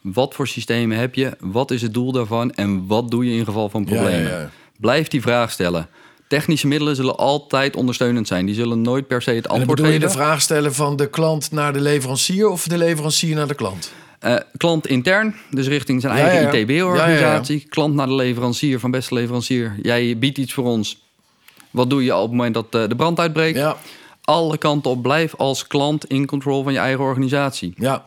Wat 0.00 0.34
voor 0.34 0.46
systemen 0.48 0.98
heb 0.98 1.14
je? 1.14 1.36
Wat 1.40 1.70
is 1.70 1.82
het 1.82 1.94
doel 1.94 2.12
daarvan? 2.12 2.52
En 2.52 2.86
wat 2.86 3.10
doe 3.10 3.24
je 3.26 3.38
in 3.38 3.44
geval 3.44 3.68
van 3.68 3.86
Ja, 3.88 3.94
ja, 3.94 4.00
problemen? 4.00 4.30
ja. 4.30 4.50
Blijf 4.80 5.08
die 5.08 5.20
vraag 5.20 5.50
stellen. 5.50 5.88
Technische 6.28 6.66
middelen 6.66 6.96
zullen 6.96 7.16
altijd 7.16 7.76
ondersteunend 7.76 8.26
zijn. 8.26 8.46
Die 8.46 8.54
zullen 8.54 8.82
nooit 8.82 9.06
per 9.06 9.22
se 9.22 9.30
het 9.30 9.48
antwoord 9.48 9.76
bedoel 9.76 9.92
je 9.92 9.98
geven. 9.98 10.08
de 10.08 10.22
vraag 10.22 10.40
stellen 10.40 10.74
van 10.74 10.96
de 10.96 11.10
klant 11.10 11.50
naar 11.50 11.72
de 11.72 11.80
leverancier... 11.80 12.48
of 12.48 12.64
de 12.66 12.78
leverancier 12.78 13.34
naar 13.34 13.48
de 13.48 13.54
klant? 13.54 13.92
Eh, 14.18 14.34
klant 14.56 14.86
intern, 14.86 15.34
dus 15.50 15.66
richting 15.66 16.00
zijn 16.00 16.16
Ja, 16.16 16.22
eigen 16.28 16.58
ja. 16.58 16.64
ITB-organisatie. 16.64 17.66
Klant 17.68 17.94
naar 17.94 18.06
de 18.06 18.14
leverancier 18.14 18.80
van 18.80 18.90
beste 18.90 19.14
leverancier. 19.14 19.74
Jij 19.82 20.18
biedt 20.18 20.38
iets 20.38 20.52
voor 20.52 20.64
ons. 20.64 21.02
Wat 21.70 21.90
doe 21.90 22.04
je 22.04 22.14
op 22.14 22.22
het 22.22 22.30
moment 22.30 22.54
dat 22.54 22.66
eh, 22.82 22.88
de 22.88 22.96
brand 22.96 23.18
uitbreekt? 23.20 23.58
Ja, 23.58 23.76
Alle 24.24 24.58
kanten 24.58 24.90
op. 24.90 25.02
Blijf 25.02 25.34
als 25.36 25.66
klant 25.66 26.04
in 26.04 26.26
control 26.26 26.62
van 26.62 26.72
je 26.72 26.78
eigen 26.78 27.04
organisatie. 27.04 27.72
ja. 27.76 28.06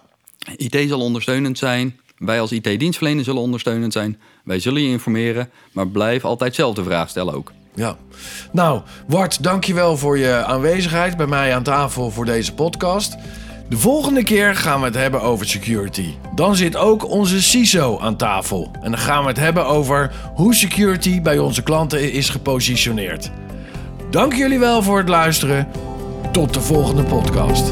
IT 0.58 0.78
zal 0.88 1.00
ondersteunend 1.02 1.58
zijn. 1.58 2.00
Wij 2.18 2.40
als 2.42 2.52
IT-dienstverlener 2.52 3.24
zullen 3.24 3.42
ondersteunend 3.42 3.94
zijn. 3.94 4.20
Wij 4.44 4.60
zullen 4.60 4.82
je 4.82 4.88
informeren, 4.90 5.50
maar 5.72 5.88
blijf 5.88 6.26
altijd 6.26 6.56
zelf 6.56 6.76
de 6.76 6.84
vraag 6.84 7.10
stellen 7.10 7.34
ook. 7.34 7.52
Ja. 7.76 7.98
Nou, 8.52 8.82
Wart, 9.08 9.44
dankjewel 9.44 9.98
voor 9.98 10.18
je 10.18 10.44
aanwezigheid 10.46 11.18
bij 11.18 11.28
mij 11.28 11.56
aan 11.56 11.64
tafel 11.64 12.12
voor 12.12 12.26
deze 12.26 12.54
podcast. 12.54 13.16
De 13.72 13.78
volgende 13.78 14.24
keer 14.24 14.56
gaan 14.56 14.80
we 14.80 14.86
het 14.86 14.96
hebben 14.96 15.22
over 15.22 15.46
security. 15.46 16.16
Dan 16.36 16.56
zit 16.56 16.76
ook 16.76 17.10
onze 17.10 17.42
CISO 17.42 18.00
aan 18.00 18.16
tafel. 18.16 18.72
En 18.82 18.92
dan 18.92 19.00
gaan 19.00 19.22
we 19.22 19.28
het 19.28 19.38
hebben 19.38 19.66
over 19.66 20.12
hoe 20.34 20.56
security 20.56 21.22
bij 21.22 21.40
onze 21.40 21.64
klanten 21.64 22.12
is 22.12 22.30
gepositioneerd. 22.30 23.32
Dank 24.10 24.34
jullie 24.34 24.60
wel 24.60 24.84
voor 24.84 24.98
het 24.98 25.10
luisteren. 25.10 25.68
Tot 26.32 26.54
de 26.54 26.62
volgende 26.62 27.04
podcast. 27.04 27.72